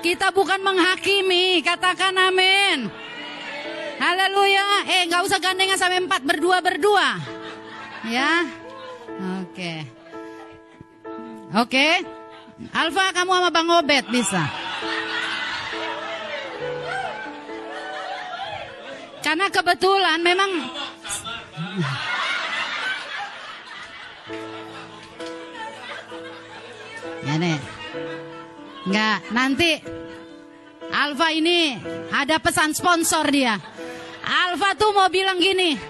Kita 0.04 0.36
bukan 0.36 0.60
menghakimi, 0.60 1.64
katakan 1.64 2.12
amin. 2.20 2.92
Haleluya. 4.04 4.92
Eh, 4.92 5.08
nggak 5.08 5.24
usah 5.24 5.40
gandengan 5.40 5.80
sampai 5.80 6.04
empat, 6.04 6.28
berdua-berdua. 6.28 7.24
Ya, 8.12 8.44
oke. 9.40 9.56
Okay. 9.56 9.78
Oke. 11.56 11.64
Okay. 11.72 11.94
Alfa, 12.76 13.16
kamu 13.16 13.32
sama 13.32 13.50
Bang 13.50 13.72
Obet 13.72 14.06
bisa. 14.12 14.73
Karena 19.34 19.50
kebetulan 19.50 20.22
memang 20.22 20.52
Ya 27.26 27.42
nih. 27.42 27.58
Enggak, 28.86 29.18
nanti 29.34 29.82
Alfa 30.94 31.34
ini 31.34 31.82
ada 32.14 32.38
pesan 32.38 32.78
sponsor 32.78 33.26
dia. 33.34 33.58
Alfa 34.22 34.78
tuh 34.78 34.94
mau 34.94 35.10
bilang 35.10 35.42
gini. 35.42 35.82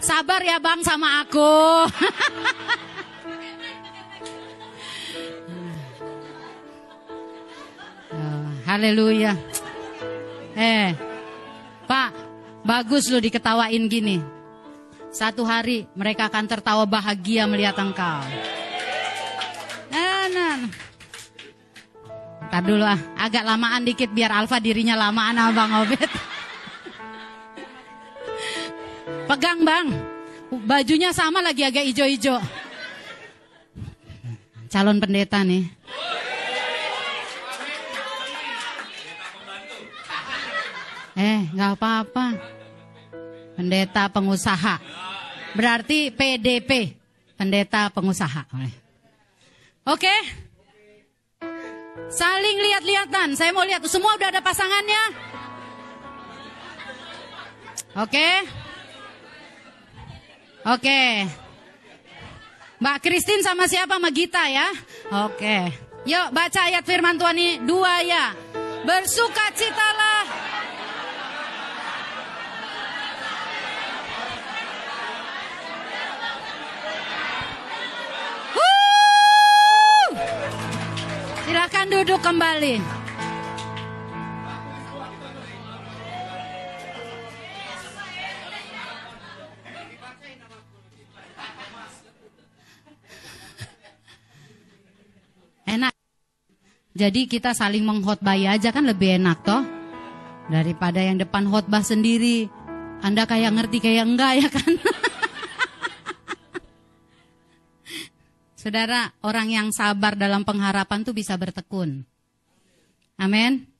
Sabar 0.00 0.40
ya 0.40 0.56
bang 0.64 0.80
sama 0.80 1.20
aku. 1.20 1.52
Oh, 8.08 8.48
Haleluya. 8.64 9.36
Eh, 10.56 11.07
Pak, 11.88 12.12
bagus 12.68 13.08
lu 13.08 13.16
diketawain 13.16 13.88
gini. 13.88 14.20
Satu 15.08 15.48
hari 15.48 15.88
mereka 15.96 16.28
akan 16.28 16.44
tertawa 16.44 16.84
bahagia 16.84 17.48
melihat 17.48 17.80
engkau. 17.80 18.20
Nah, 19.88 20.28
nah. 20.28 20.56
Ntar 22.48 22.62
dulu 22.64 22.84
ah, 22.84 23.00
agak 23.16 23.44
lamaan 23.44 23.88
dikit 23.88 24.12
biar 24.12 24.32
Alfa 24.36 24.60
dirinya 24.60 25.00
lamaan 25.00 25.40
sama 25.40 25.52
Bang 25.56 25.72
Obed. 25.80 26.10
Pegang 29.28 29.60
bang, 29.60 29.86
bajunya 30.64 31.12
sama 31.12 31.44
lagi 31.44 31.60
agak 31.60 31.84
ijo-ijo. 31.84 32.40
Calon 34.68 35.00
pendeta 35.00 35.44
nih. 35.44 35.68
Eh, 41.18 41.50
nggak 41.50 41.74
apa-apa. 41.74 42.38
Pendeta 43.58 44.06
pengusaha. 44.06 44.78
Berarti 45.58 46.14
PDP, 46.14 46.94
pendeta 47.34 47.90
pengusaha. 47.90 48.46
Oke. 49.82 50.14
Saling 52.06 52.56
lihat-lihatan. 52.62 53.34
Saya 53.34 53.50
mau 53.50 53.66
lihat 53.66 53.82
semua 53.90 54.14
udah 54.14 54.30
ada 54.30 54.38
pasangannya. 54.38 55.02
Oke. 57.98 58.28
Oke. 60.70 61.26
Mbak 62.78 62.98
Christine 63.02 63.42
sama 63.42 63.66
siapa? 63.66 63.98
Sama 63.98 64.14
Gita 64.14 64.46
ya? 64.46 64.70
Oke. 65.26 65.74
Yuk 66.06 66.30
baca 66.30 66.70
ayat 66.70 66.86
firman 66.86 67.18
Tuhan 67.18 67.34
ini 67.34 67.58
dua 67.66 68.06
ya. 68.06 68.38
Bersukacitalah 68.86 70.47
Silahkan 81.68 81.92
duduk 81.92 82.24
kembali. 82.24 82.80
Enak. 95.68 95.92
Jadi 96.96 97.28
kita 97.28 97.52
saling 97.52 97.84
menghotbah 97.84 98.32
aja 98.32 98.72
kan 98.72 98.88
lebih 98.88 99.20
enak 99.20 99.44
toh. 99.44 99.60
Daripada 100.48 101.04
yang 101.04 101.20
depan 101.20 101.52
khotbah 101.52 101.84
sendiri. 101.84 102.48
Anda 103.04 103.28
kayak 103.28 103.52
ngerti 103.52 103.84
kayak 103.84 104.08
enggak 104.08 104.32
ya 104.40 104.48
kan? 104.48 104.72
Saudara, 108.58 109.14
orang 109.22 109.54
yang 109.54 109.68
sabar 109.70 110.18
dalam 110.18 110.42
pengharapan 110.42 111.06
tuh 111.06 111.14
bisa 111.14 111.38
bertekun. 111.38 112.02
Amin. 113.14 113.70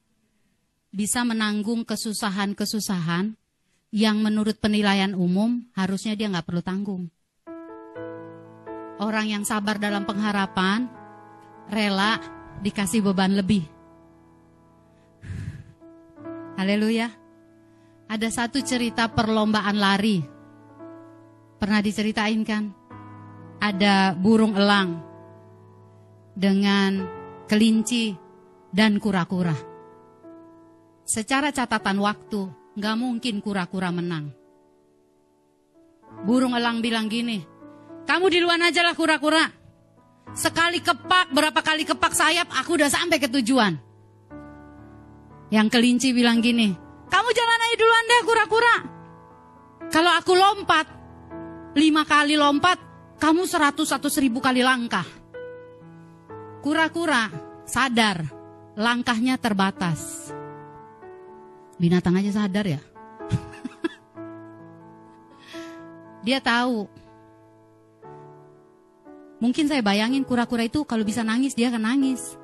Bisa 0.95 1.27
menanggung 1.27 1.83
kesusahan-kesusahan 1.83 3.35
yang 3.91 4.17
menurut 4.23 4.55
penilaian 4.63 5.19
umum 5.19 5.67
harusnya 5.75 6.15
dia 6.15 6.31
nggak 6.31 6.47
perlu 6.47 6.63
tanggung. 6.63 7.11
Orang 9.03 9.27
yang 9.27 9.43
sabar 9.43 9.83
dalam 9.83 10.07
pengharapan 10.07 10.87
rela 11.75 12.23
dikasih 12.63 13.03
beban 13.03 13.35
lebih. 13.35 13.67
Haleluya. 16.55 17.11
Ada 18.07 18.31
satu 18.31 18.63
cerita 18.63 19.11
perlombaan 19.11 19.75
lari. 19.75 20.23
Pernah 21.59 21.83
diceritain 21.83 22.47
kan? 22.47 22.78
Ada 23.59 24.15
burung 24.15 24.55
elang 24.55 25.03
dengan 26.39 27.03
kelinci 27.51 28.15
dan 28.71 29.03
kura-kura. 29.03 29.55
Secara 31.09 31.51
catatan 31.51 31.99
waktu, 31.99 32.47
nggak 32.79 32.97
mungkin 33.01 33.43
kura-kura 33.43 33.91
menang. 33.91 34.31
Burung 36.23 36.55
elang 36.55 36.79
bilang 36.85 37.11
gini, 37.11 37.43
kamu 38.07 38.27
di 38.31 38.39
luar 38.41 38.61
aja 38.63 38.85
lah 38.85 38.95
kura-kura. 38.95 39.45
Sekali 40.37 40.85
kepak, 40.85 41.33
berapa 41.33 41.61
kali 41.65 41.89
kepak 41.89 42.13
sayap, 42.13 42.53
aku 42.53 42.77
udah 42.77 42.93
sampai 42.93 43.19
ke 43.19 43.29
tujuan. 43.33 43.81
Yang 45.49 45.69
kelinci 45.73 46.13
bilang 46.13 46.45
gini, 46.45 46.77
kamu 47.09 47.29
jalan 47.33 47.65
aja 47.65 47.77
duluan 47.81 48.05
deh 48.05 48.23
kura-kura. 48.29 48.77
Kalau 49.89 50.13
aku 50.13 50.33
lompat, 50.37 50.87
lima 51.73 52.05
kali 52.05 52.37
lompat, 52.37 52.77
kamu 53.19 53.51
seratus 53.51 53.91
atau 53.91 54.07
seribu 54.07 54.39
kali 54.39 54.63
langkah. 54.63 55.07
Kura-kura 56.63 57.27
sadar 57.67 58.23
langkahnya 58.79 59.35
terbatas. 59.43 60.31
Binatang 61.79 62.19
aja 62.19 62.43
sadar 62.43 62.67
ya. 62.67 62.83
Dia 66.27 66.39
tahu. 66.39 66.87
Mungkin 69.39 69.71
saya 69.71 69.83
bayangin 69.83 70.27
kura-kura 70.27 70.67
itu 70.67 70.83
kalau 70.83 71.07
bisa 71.07 71.23
nangis 71.23 71.55
dia 71.55 71.71
akan 71.71 71.87
nangis. 71.87 72.35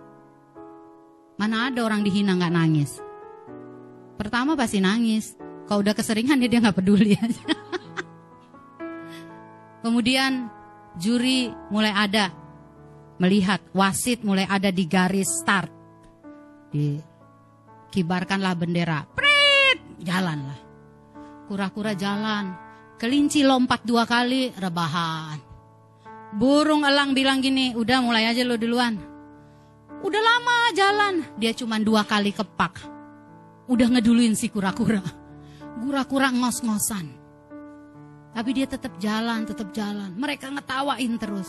Mana 1.35 1.67
ada 1.67 1.83
orang 1.83 2.07
dihina 2.07 2.39
nggak 2.39 2.55
nangis? 2.55 3.03
Pertama 4.15 4.55
pasti 4.55 4.79
nangis. 4.79 5.35
Kalau 5.67 5.83
udah 5.83 5.91
keseringan 5.91 6.39
dia 6.39 6.63
nggak 6.63 6.79
peduli 6.79 7.19
aja. 7.19 7.43
Kemudian 9.83 10.47
juri 10.99 11.51
mulai 11.71 11.93
ada. 11.95 12.31
Melihat 13.19 13.63
wasit 13.71 14.27
mulai 14.27 14.47
ada 14.51 14.75
di 14.75 14.85
garis 14.91 15.31
start. 15.43 15.71
Dikibarkanlah 16.75 18.55
bendera. 18.59 19.07
Prit! 19.15 20.03
Jalanlah. 20.03 20.59
Kura-kura 21.47 21.95
jalan. 21.95 22.51
Kelinci 22.99 23.47
lompat 23.47 23.87
dua 23.87 24.03
kali 24.07 24.51
rebahan. 24.55 25.39
Burung 26.35 26.83
elang 26.83 27.15
bilang 27.15 27.39
gini 27.39 27.79
udah 27.79 28.03
mulai 28.03 28.27
aja 28.27 28.43
lo 28.43 28.59
duluan. 28.59 28.99
Udah 30.03 30.23
lama 30.23 30.75
jalan. 30.75 31.15
Dia 31.39 31.55
cuma 31.55 31.79
dua 31.79 32.03
kali 32.03 32.35
kepak. 32.35 32.83
Udah 33.71 33.87
ngeduluin 33.95 34.35
si 34.35 34.51
kura-kura. 34.51 35.03
Kura-kura 35.79 36.35
ngos-ngosan 36.35 37.24
tapi 38.35 38.51
dia 38.51 38.67
tetap 38.67 38.99
jalan, 38.99 39.47
tetap 39.47 39.71
jalan. 39.71 40.11
Mereka 40.19 40.51
ngetawain 40.51 41.15
terus. 41.23 41.47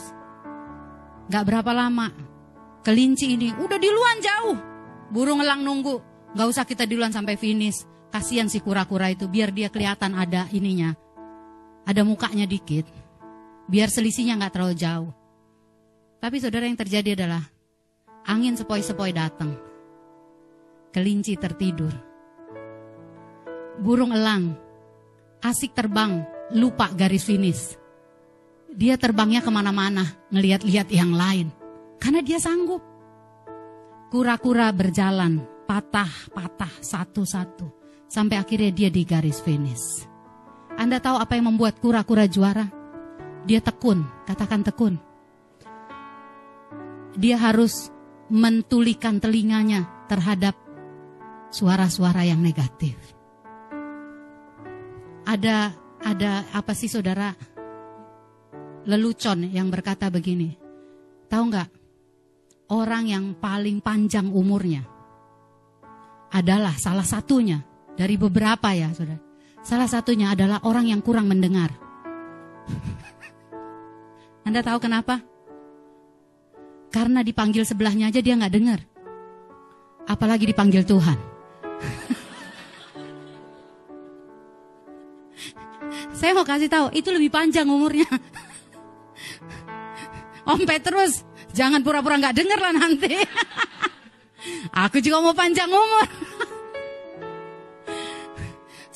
Gak 1.26 1.42
berapa 1.42 1.74
lama, 1.74 2.14
kelinci 2.86 3.34
ini 3.34 3.50
udah 3.58 3.78
di 3.82 3.90
luar 3.90 4.16
jauh. 4.22 4.58
Burung 5.10 5.42
elang 5.42 5.66
nunggu, 5.66 5.98
gak 6.38 6.46
usah 6.46 6.62
kita 6.62 6.86
duluan 6.86 7.10
sampai 7.10 7.34
finish. 7.34 7.82
Kasihan 8.14 8.46
si 8.46 8.62
kura-kura 8.62 9.10
itu, 9.10 9.26
biar 9.26 9.50
dia 9.50 9.66
kelihatan 9.66 10.14
ada 10.14 10.46
ininya. 10.54 10.94
Ada 11.82 12.06
mukanya 12.06 12.46
dikit. 12.46 12.86
Biar 13.66 13.90
selisihnya 13.90 14.38
gak 14.38 14.54
terlalu 14.54 14.78
jauh. 14.78 15.10
Tapi 16.22 16.38
saudara 16.38 16.70
yang 16.70 16.78
terjadi 16.78 17.18
adalah 17.18 17.42
angin 18.30 18.54
sepoi-sepoi 18.54 19.10
datang. 19.10 19.58
Kelinci 20.94 21.34
tertidur. 21.34 21.90
Burung 23.82 24.14
elang 24.14 24.54
asik 25.44 25.76
terbang 25.76 26.35
lupa 26.54 26.92
garis 26.94 27.26
finish. 27.26 27.74
Dia 28.76 29.00
terbangnya 29.00 29.40
ke 29.40 29.50
mana-mana, 29.50 30.04
ngeliat-liat 30.28 30.88
yang 30.92 31.16
lain. 31.16 31.48
Karena 31.96 32.20
dia 32.20 32.36
sanggup. 32.36 32.84
Kura-kura 34.12 34.68
berjalan, 34.70 35.42
patah-patah 35.64 36.70
satu-satu. 36.84 37.66
Sampai 38.06 38.38
akhirnya 38.38 38.70
dia 38.70 38.88
di 38.92 39.02
garis 39.02 39.40
finish. 39.42 40.06
Anda 40.76 41.00
tahu 41.00 41.16
apa 41.16 41.34
yang 41.34 41.50
membuat 41.50 41.80
kura-kura 41.80 42.28
juara? 42.28 42.68
Dia 43.48 43.64
tekun, 43.64 44.04
katakan 44.28 44.62
tekun. 44.62 45.00
Dia 47.16 47.40
harus 47.40 47.88
mentulikan 48.28 49.16
telinganya 49.16 49.88
terhadap 50.06 50.52
suara-suara 51.48 52.28
yang 52.28 52.44
negatif. 52.44 52.94
Ada 55.24 55.85
ada 56.06 56.46
apa 56.54 56.70
sih 56.70 56.86
saudara 56.86 57.34
lelucon 58.86 59.50
yang 59.50 59.66
berkata 59.66 60.06
begini. 60.06 60.54
Tahu 61.26 61.42
nggak? 61.50 61.68
Orang 62.70 63.10
yang 63.10 63.34
paling 63.34 63.82
panjang 63.82 64.30
umurnya 64.30 64.86
adalah 66.30 66.74
salah 66.78 67.06
satunya 67.06 67.62
dari 67.98 68.14
beberapa 68.14 68.70
ya 68.70 68.94
saudara. 68.94 69.18
Salah 69.66 69.90
satunya 69.90 70.30
adalah 70.30 70.62
orang 70.62 70.86
yang 70.86 71.02
kurang 71.02 71.26
mendengar. 71.26 71.74
Anda 74.46 74.62
tahu 74.62 74.78
kenapa? 74.78 75.18
Karena 76.94 77.26
dipanggil 77.26 77.66
sebelahnya 77.66 78.14
aja 78.14 78.22
dia 78.22 78.38
nggak 78.38 78.54
dengar. 78.54 78.78
Apalagi 80.06 80.46
dipanggil 80.46 80.86
Tuhan. 80.86 81.18
Saya 86.16 86.32
mau 86.32 86.48
kasih 86.48 86.72
tahu, 86.72 86.96
itu 86.96 87.12
lebih 87.12 87.28
panjang 87.28 87.68
umurnya. 87.68 88.08
Om 90.48 90.64
Petrus, 90.64 91.28
jangan 91.52 91.84
pura-pura 91.84 92.16
nggak 92.16 92.36
dengar 92.40 92.56
lah 92.56 92.72
nanti. 92.72 93.12
Aku 94.72 95.04
juga 95.04 95.20
mau 95.20 95.36
panjang 95.36 95.68
umur. 95.68 96.08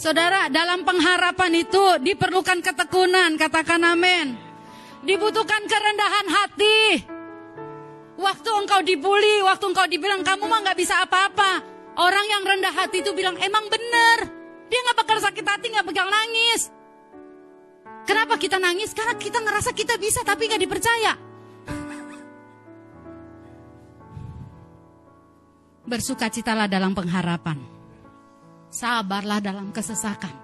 Saudara, 0.01 0.49
dalam 0.49 0.81
pengharapan 0.81 1.61
itu 1.61 2.01
diperlukan 2.01 2.65
ketekunan, 2.65 3.37
katakan 3.37 3.85
amin. 3.85 4.33
Dibutuhkan 5.05 5.61
kerendahan 5.69 6.27
hati. 6.33 7.05
Waktu 8.17 8.51
engkau 8.65 8.81
dibully, 8.81 9.45
waktu 9.45 9.65
engkau 9.69 9.85
dibilang 9.93 10.25
kamu 10.25 10.49
mah 10.49 10.65
nggak 10.65 10.79
bisa 10.81 11.05
apa-apa. 11.05 11.61
Orang 12.01 12.25
yang 12.33 12.49
rendah 12.49 12.73
hati 12.73 13.05
itu 13.05 13.13
bilang 13.13 13.37
emang 13.45 13.69
benar. 13.69 14.25
Dia 14.73 14.81
nggak 14.89 14.99
bakal 15.05 15.21
sakit 15.21 15.45
hati, 15.45 15.69
nggak 15.69 15.85
bakal 15.85 16.09
nangis. 16.09 16.80
Kenapa 18.11 18.35
kita 18.43 18.59
nangis? 18.59 18.91
Karena 18.91 19.15
kita 19.15 19.39
ngerasa 19.39 19.71
kita 19.71 19.95
bisa 19.95 20.27
tapi 20.27 20.51
nggak 20.51 20.63
dipercaya. 20.67 21.15
Bersukacitalah 25.87 26.67
dalam 26.67 26.91
pengharapan 26.91 27.79
sabarlah 28.67 29.39
dalam 29.39 29.71
kesesakan. 29.71 30.35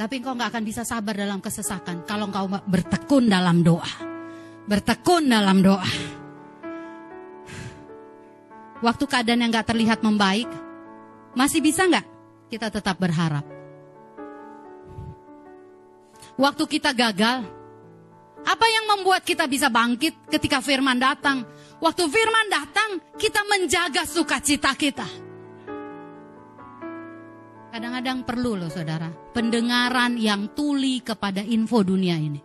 Tapi 0.00 0.14
engkau 0.24 0.32
nggak 0.32 0.50
akan 0.56 0.64
bisa 0.64 0.88
sabar 0.88 1.12
dalam 1.12 1.44
kesesakan 1.44 2.08
kalau 2.08 2.32
engkau 2.32 2.48
bertekun 2.48 3.28
dalam 3.28 3.60
doa. 3.60 3.92
Bertekun 4.64 5.28
dalam 5.28 5.60
doa. 5.60 5.90
Waktu 8.80 9.04
keadaan 9.04 9.44
yang 9.44 9.52
nggak 9.52 9.68
terlihat 9.68 10.00
membaik, 10.00 10.48
masih 11.36 11.60
bisa 11.60 11.84
nggak 11.84 12.08
kita 12.48 12.72
tetap 12.72 12.96
berharap? 12.96 13.61
Waktu 16.40 16.64
kita 16.64 16.96
gagal, 16.96 17.44
apa 18.42 18.66
yang 18.66 18.84
membuat 18.88 19.22
kita 19.22 19.46
bisa 19.46 19.68
bangkit 19.68 20.26
ketika 20.32 20.64
firman 20.64 20.98
datang? 20.98 21.44
Waktu 21.78 22.08
firman 22.08 22.46
datang, 22.50 22.90
kita 23.18 23.44
menjaga 23.46 24.02
sukacita 24.06 24.72
kita. 24.74 25.06
Kadang-kadang 27.72 28.28
perlu 28.28 28.56
loh 28.60 28.68
saudara, 28.68 29.08
pendengaran 29.32 30.20
yang 30.20 30.52
tuli 30.52 31.00
kepada 31.00 31.40
info 31.40 31.80
dunia 31.80 32.16
ini. 32.20 32.40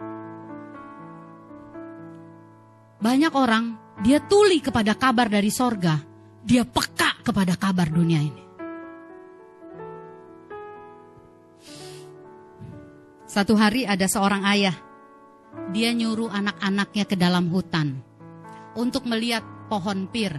Banyak 2.97 3.33
orang, 3.35 3.65
dia 4.01 4.23
tuli 4.23 4.63
kepada 4.63 4.95
kabar 4.95 5.27
dari 5.27 5.51
sorga, 5.51 5.99
dia 6.41 6.63
peka 6.63 7.21
kepada 7.27 7.59
kabar 7.59 7.91
dunia 7.91 8.23
ini. 8.23 8.46
Satu 13.37 13.53
hari 13.53 13.85
ada 13.85 14.09
seorang 14.09 14.49
ayah, 14.49 14.73
dia 15.69 15.93
nyuruh 15.93 16.25
anak-anaknya 16.25 17.05
ke 17.05 17.13
dalam 17.13 17.53
hutan 17.53 18.01
untuk 18.73 19.05
melihat 19.05 19.45
pohon 19.69 20.09
pir. 20.09 20.33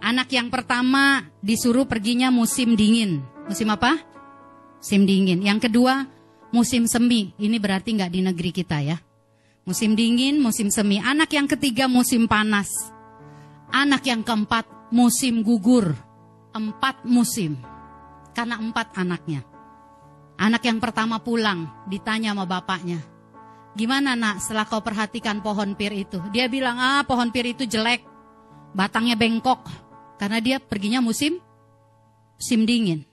Anak 0.00 0.32
yang 0.32 0.48
pertama 0.48 1.28
disuruh 1.44 1.84
perginya 1.84 2.32
musim 2.32 2.72
dingin, 2.72 3.20
Musim 3.44 3.68
apa? 3.68 4.00
Musim 4.80 5.04
dingin. 5.04 5.44
Yang 5.44 5.68
kedua, 5.68 6.08
musim 6.56 6.88
semi. 6.88 7.36
Ini 7.36 7.60
berarti 7.60 8.00
nggak 8.00 8.12
di 8.16 8.24
negeri 8.24 8.48
kita 8.48 8.80
ya. 8.80 8.96
Musim 9.68 9.92
dingin, 9.92 10.40
musim 10.40 10.72
semi. 10.72 11.04
Anak 11.04 11.36
yang 11.36 11.44
ketiga, 11.52 11.84
musim 11.84 12.32
panas. 12.32 12.72
Anak 13.68 14.08
yang 14.08 14.24
keempat, 14.24 14.88
musim 14.88 15.44
gugur. 15.44 15.92
Empat 16.56 17.04
musim. 17.04 17.60
Karena 18.32 18.56
empat 18.56 18.96
anaknya. 18.96 19.51
Anak 20.42 20.66
yang 20.66 20.82
pertama 20.82 21.22
pulang, 21.22 21.70
ditanya 21.86 22.34
sama 22.34 22.50
bapaknya. 22.50 22.98
Gimana 23.78 24.18
nak 24.18 24.42
setelah 24.42 24.66
kau 24.66 24.82
perhatikan 24.82 25.38
pohon 25.38 25.78
pir 25.78 25.94
itu? 25.94 26.18
Dia 26.34 26.50
bilang, 26.50 26.82
ah 26.82 27.06
pohon 27.06 27.30
pir 27.30 27.46
itu 27.46 27.62
jelek. 27.62 28.02
Batangnya 28.74 29.14
bengkok. 29.14 29.62
Karena 30.18 30.42
dia 30.42 30.58
perginya 30.58 30.98
musim 30.98 31.38
musim 32.42 32.66
dingin. 32.66 33.06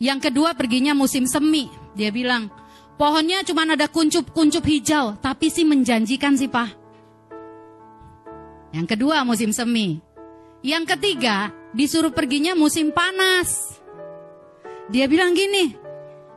Yang 0.00 0.32
kedua 0.32 0.56
perginya 0.56 0.96
musim 0.96 1.28
semi. 1.28 1.68
Dia 1.92 2.08
bilang, 2.08 2.48
pohonnya 2.96 3.44
cuma 3.44 3.68
ada 3.68 3.84
kuncup-kuncup 3.84 4.64
hijau, 4.64 5.20
tapi 5.20 5.52
sih 5.52 5.68
menjanjikan 5.68 6.40
sih 6.40 6.48
pak. 6.48 6.72
Yang 8.72 8.96
kedua 8.96 9.28
musim 9.28 9.52
semi. 9.52 10.00
Yang 10.64 10.96
ketiga 10.96 11.52
disuruh 11.76 12.16
perginya 12.16 12.56
musim 12.56 12.96
panas. 12.96 13.76
Dia 14.88 15.04
bilang 15.04 15.36
gini, 15.36 15.83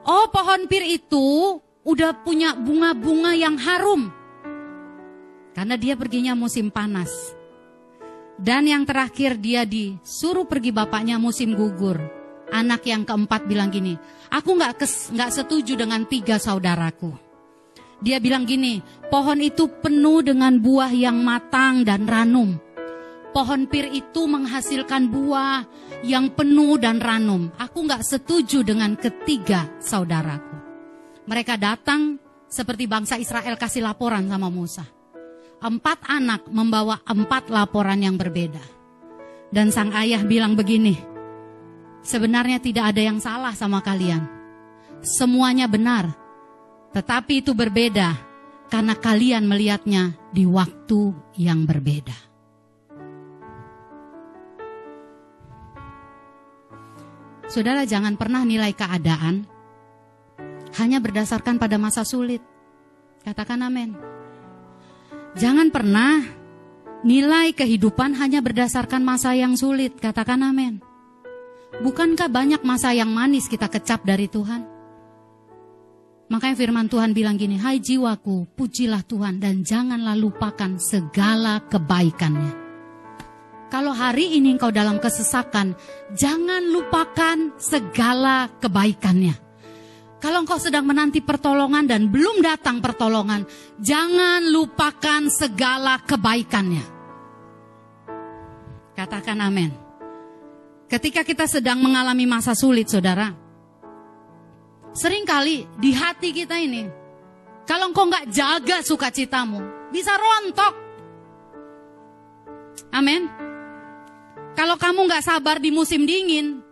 oh 0.08 0.26
pohon 0.32 0.66
pir 0.66 0.84
itu 0.88 1.60
udah 1.88 2.12
punya 2.24 2.56
bunga-bunga 2.56 3.32
yang 3.36 3.56
harum. 3.60 4.12
Karena 5.56 5.76
dia 5.76 5.94
perginya 6.00 6.34
musim 6.34 6.72
panas. 6.72 7.10
Dan 8.38 8.70
yang 8.70 8.86
terakhir 8.86 9.42
dia 9.42 9.66
disuruh 9.66 10.46
pergi 10.46 10.70
bapaknya 10.70 11.18
musim 11.18 11.58
gugur. 11.58 11.98
Anak 12.48 12.86
yang 12.88 13.04
keempat 13.04 13.44
bilang 13.50 13.74
gini, 13.74 13.98
aku 14.32 14.56
nggak 14.56 14.80
nggak 15.12 15.32
setuju 15.34 15.74
dengan 15.76 16.06
tiga 16.08 16.40
saudaraku. 16.40 17.12
Dia 17.98 18.22
bilang 18.22 18.46
gini, 18.46 18.80
pohon 19.10 19.42
itu 19.42 19.66
penuh 19.82 20.22
dengan 20.22 20.62
buah 20.62 20.94
yang 20.94 21.18
matang 21.26 21.82
dan 21.82 22.06
ranum. 22.06 22.62
Pohon 23.38 23.70
pir 23.70 23.86
itu 23.94 24.26
menghasilkan 24.26 25.14
buah 25.14 25.62
yang 26.02 26.34
penuh 26.34 26.82
dan 26.82 26.98
ranum. 26.98 27.54
Aku 27.62 27.86
nggak 27.86 28.02
setuju 28.02 28.66
dengan 28.66 28.98
ketiga 28.98 29.70
saudaraku. 29.78 30.58
Mereka 31.30 31.54
datang 31.62 32.18
seperti 32.50 32.90
bangsa 32.90 33.14
Israel 33.22 33.54
kasih 33.54 33.86
laporan 33.86 34.26
sama 34.26 34.50
Musa. 34.50 34.90
Empat 35.62 36.02
anak 36.10 36.50
membawa 36.50 36.98
empat 37.06 37.54
laporan 37.54 38.02
yang 38.02 38.18
berbeda. 38.18 38.66
Dan 39.54 39.70
sang 39.70 39.94
ayah 39.94 40.26
bilang 40.26 40.58
begini, 40.58 40.98
Sebenarnya 42.02 42.58
tidak 42.58 42.90
ada 42.90 43.02
yang 43.06 43.22
salah 43.22 43.54
sama 43.54 43.86
kalian. 43.86 44.26
Semuanya 45.06 45.70
benar. 45.70 46.10
Tetapi 46.90 47.46
itu 47.46 47.54
berbeda 47.54 48.18
karena 48.66 48.98
kalian 48.98 49.46
melihatnya 49.46 50.18
di 50.34 50.42
waktu 50.50 51.14
yang 51.38 51.70
berbeda. 51.70 52.27
Saudara 57.48 57.88
jangan 57.88 58.20
pernah 58.20 58.44
nilai 58.44 58.76
keadaan 58.76 59.48
hanya 60.76 61.00
berdasarkan 61.00 61.56
pada 61.56 61.80
masa 61.80 62.04
sulit. 62.04 62.44
Katakan 63.24 63.64
amin. 63.64 63.96
Jangan 65.40 65.72
pernah 65.72 66.28
nilai 67.08 67.56
kehidupan 67.56 68.20
hanya 68.20 68.44
berdasarkan 68.44 69.00
masa 69.00 69.32
yang 69.32 69.56
sulit. 69.56 69.96
Katakan 69.96 70.44
amin. 70.44 70.84
Bukankah 71.80 72.28
banyak 72.28 72.68
masa 72.68 72.92
yang 72.92 73.16
manis 73.16 73.48
kita 73.48 73.72
kecap 73.72 74.04
dari 74.04 74.28
Tuhan? 74.28 74.68
Makanya 76.28 76.56
firman 76.60 76.92
Tuhan 76.92 77.16
bilang 77.16 77.40
gini, 77.40 77.56
Hai 77.56 77.80
jiwaku, 77.80 78.60
pujilah 78.60 79.08
Tuhan 79.08 79.40
dan 79.40 79.64
janganlah 79.64 80.20
lupakan 80.20 80.76
segala 80.76 81.64
kebaikannya. 81.64 82.67
Kalau 83.68 83.92
hari 83.92 84.40
ini 84.40 84.56
engkau 84.56 84.72
dalam 84.72 84.96
kesesakan, 84.96 85.76
jangan 86.16 86.64
lupakan 86.72 87.52
segala 87.60 88.48
kebaikannya. 88.64 89.36
Kalau 90.18 90.42
engkau 90.42 90.58
sedang 90.58 90.88
menanti 90.88 91.20
pertolongan 91.20 91.84
dan 91.86 92.08
belum 92.08 92.40
datang 92.40 92.80
pertolongan, 92.80 93.44
jangan 93.78 94.40
lupakan 94.50 95.28
segala 95.28 96.00
kebaikannya. 96.00 96.86
Katakan 98.96 99.38
amin. 99.44 99.70
Ketika 100.88 101.22
kita 101.28 101.46
sedang 101.46 101.84
mengalami 101.84 102.24
masa 102.24 102.56
sulit, 102.56 102.88
saudara, 102.88 103.30
sering 104.96 105.28
kali 105.28 105.68
di 105.78 105.92
hati 105.92 106.32
kita 106.32 106.56
ini, 106.56 106.88
kalau 107.68 107.92
engkau 107.92 108.08
nggak 108.08 108.32
jaga 108.32 108.80
sukacitamu, 108.80 109.92
bisa 109.92 110.16
rontok. 110.16 110.74
Amin. 112.96 113.47
Kalau 114.58 114.74
kamu 114.74 115.06
nggak 115.06 115.22
sabar 115.22 115.62
di 115.62 115.70
musim 115.70 116.10
dingin, 116.10 116.66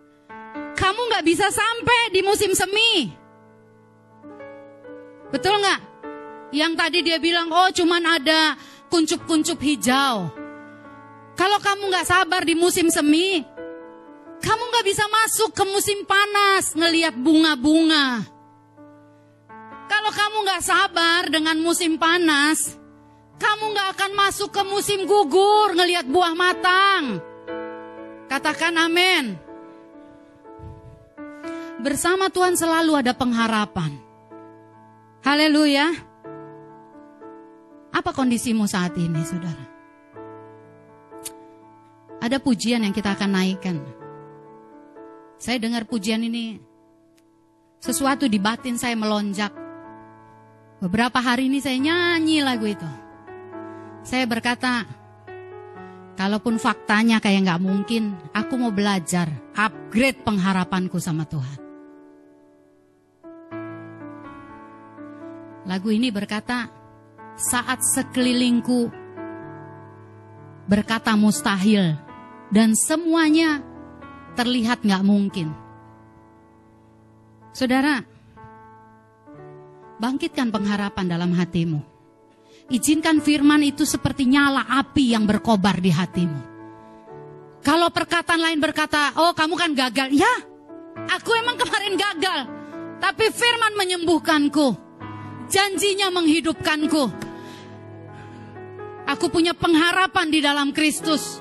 kamu 0.74 1.00
nggak 1.06 1.22
bisa 1.22 1.46
sampai 1.54 2.10
di 2.10 2.18
musim 2.18 2.50
semi. 2.50 3.14
Betul 5.30 5.62
nggak? 5.62 5.80
Yang 6.50 6.72
tadi 6.74 6.98
dia 7.06 7.22
bilang, 7.22 7.54
oh 7.54 7.70
cuman 7.70 8.02
ada 8.18 8.58
kuncup-kuncup 8.90 9.62
hijau. 9.62 10.26
Kalau 11.38 11.58
kamu 11.62 11.86
nggak 11.86 12.10
sabar 12.10 12.42
di 12.42 12.58
musim 12.58 12.90
semi, 12.90 13.46
kamu 14.42 14.62
gak 14.72 14.86
bisa 14.86 15.04
masuk 15.06 15.50
ke 15.54 15.64
musim 15.64 16.02
panas 16.06 16.74
ngeliat 16.74 17.14
bunga-bunga. 17.14 18.24
Kalau 19.86 20.10
kamu 20.10 20.36
nggak 20.42 20.62
sabar 20.64 21.22
dengan 21.30 21.56
musim 21.62 21.94
panas, 21.94 22.74
kamu 23.38 23.74
nggak 23.74 23.88
akan 23.94 24.12
masuk 24.16 24.50
ke 24.50 24.62
musim 24.66 25.06
gugur 25.06 25.76
ngelihat 25.76 26.08
buah 26.10 26.34
matang. 26.34 27.35
Katakan 28.36 28.76
amin. 28.76 29.32
Bersama 31.80 32.28
Tuhan 32.28 32.52
selalu 32.52 33.00
ada 33.00 33.16
pengharapan. 33.16 33.96
Haleluya. 35.24 35.88
Apa 37.96 38.12
kondisimu 38.12 38.68
saat 38.68 38.92
ini, 39.00 39.24
saudara? 39.24 39.64
Ada 42.20 42.36
pujian 42.36 42.84
yang 42.84 42.92
kita 42.92 43.16
akan 43.16 43.40
naikkan. 43.40 43.80
Saya 45.40 45.56
dengar 45.56 45.88
pujian 45.88 46.20
ini, 46.20 46.60
sesuatu 47.80 48.28
di 48.28 48.36
batin 48.36 48.76
saya 48.76 49.00
melonjak. 49.00 49.56
Beberapa 50.84 51.24
hari 51.24 51.48
ini 51.48 51.64
saya 51.64 51.80
nyanyi 51.80 52.44
lagu 52.44 52.68
itu. 52.68 52.90
Saya 54.04 54.28
berkata, 54.28 54.84
kalaupun 56.16 56.56
faktanya 56.56 57.20
kayak 57.20 57.46
nggak 57.46 57.62
mungkin, 57.62 58.16
aku 58.32 58.56
mau 58.56 58.72
belajar, 58.72 59.28
upgrade 59.54 60.24
pengharapanku 60.24 60.96
sama 60.96 61.28
Tuhan. 61.28 61.60
Lagu 65.68 65.88
ini 65.92 66.08
berkata, 66.10 66.72
saat 67.36 67.84
sekelilingku 67.84 68.88
berkata 70.66 71.12
mustahil 71.14 71.94
dan 72.48 72.72
semuanya 72.72 73.60
terlihat 74.34 74.82
nggak 74.82 75.04
mungkin. 75.04 75.52
Saudara, 77.52 78.04
bangkitkan 79.96 80.52
pengharapan 80.52 81.06
dalam 81.08 81.32
hatimu. 81.32 81.95
Izinkan 82.66 83.22
firman 83.22 83.62
itu 83.62 83.86
seperti 83.86 84.26
nyala 84.26 84.66
api 84.66 85.14
yang 85.14 85.22
berkobar 85.22 85.78
di 85.78 85.94
hatimu. 85.94 86.40
Kalau 87.62 87.90
perkataan 87.90 88.42
lain 88.42 88.58
berkata, 88.58 89.14
oh 89.18 89.34
kamu 89.34 89.54
kan 89.54 89.70
gagal. 89.74 90.10
Ya, 90.14 90.34
aku 91.10 91.30
emang 91.34 91.54
kemarin 91.58 91.94
gagal. 91.94 92.40
Tapi 92.98 93.30
firman 93.30 93.74
menyembuhkanku. 93.78 94.74
Janjinya 95.46 96.10
menghidupkanku. 96.10 97.04
Aku 99.06 99.30
punya 99.30 99.54
pengharapan 99.54 100.26
di 100.26 100.42
dalam 100.42 100.74
Kristus. 100.74 101.38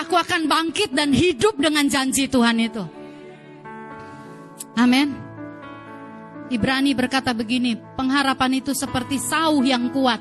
Aku 0.00 0.16
akan 0.16 0.48
bangkit 0.48 0.96
dan 0.96 1.12
hidup 1.12 1.60
dengan 1.60 1.84
janji 1.92 2.24
Tuhan 2.24 2.56
itu. 2.56 2.84
Amin. 4.80 5.12
Ibrani 6.48 6.92
berkata 6.92 7.32
begini, 7.32 7.76
pengharapan 7.96 8.60
itu 8.60 8.76
seperti 8.76 9.16
sauh 9.16 9.64
yang 9.64 9.88
kuat, 9.92 10.20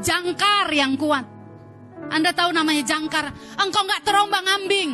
jangkar 0.00 0.72
yang 0.72 0.98
kuat. 0.98 1.26
Anda 2.10 2.34
tahu 2.34 2.50
namanya 2.50 2.82
jangkar, 2.84 3.30
engkau 3.60 3.82
nggak 3.86 4.02
terombang 4.02 4.46
ambing. 4.46 4.90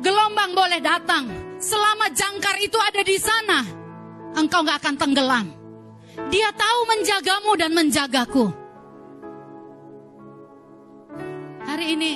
Gelombang 0.00 0.52
boleh 0.52 0.80
datang, 0.84 1.24
selama 1.58 2.12
jangkar 2.12 2.56
itu 2.60 2.76
ada 2.76 3.02
di 3.02 3.16
sana, 3.16 3.64
engkau 4.36 4.62
nggak 4.62 4.78
akan 4.84 4.96
tenggelam. 4.96 5.46
Dia 6.32 6.48
tahu 6.52 6.80
menjagamu 6.96 7.52
dan 7.60 7.70
menjagaku. 7.76 8.46
Hari 11.66 11.86
ini, 11.92 12.12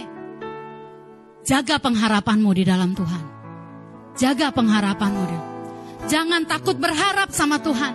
jaga 1.44 1.76
pengharapanmu 1.76 2.50
di 2.56 2.64
dalam 2.64 2.96
Tuhan. 2.96 3.24
Jaga 4.16 4.48
pengharapanmu. 4.52 5.24
Jangan 6.08 6.48
takut 6.48 6.80
berharap 6.80 7.28
sama 7.32 7.60
Tuhan. 7.60 7.92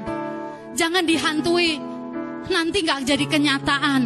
Jangan 0.77 1.03
dihantui. 1.05 1.94
Nanti 2.49 2.85
nggak 2.85 3.01
jadi 3.07 3.25
kenyataan. 3.25 4.01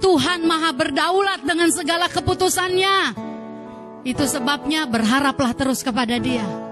Tuhan 0.00 0.40
maha 0.48 0.72
berdaulat 0.72 1.44
dengan 1.44 1.68
segala 1.68 2.08
keputusannya. 2.08 3.28
Itu 4.00 4.24
sebabnya 4.24 4.88
berharaplah 4.88 5.52
terus 5.52 5.84
kepada 5.84 6.16
dia. 6.16 6.69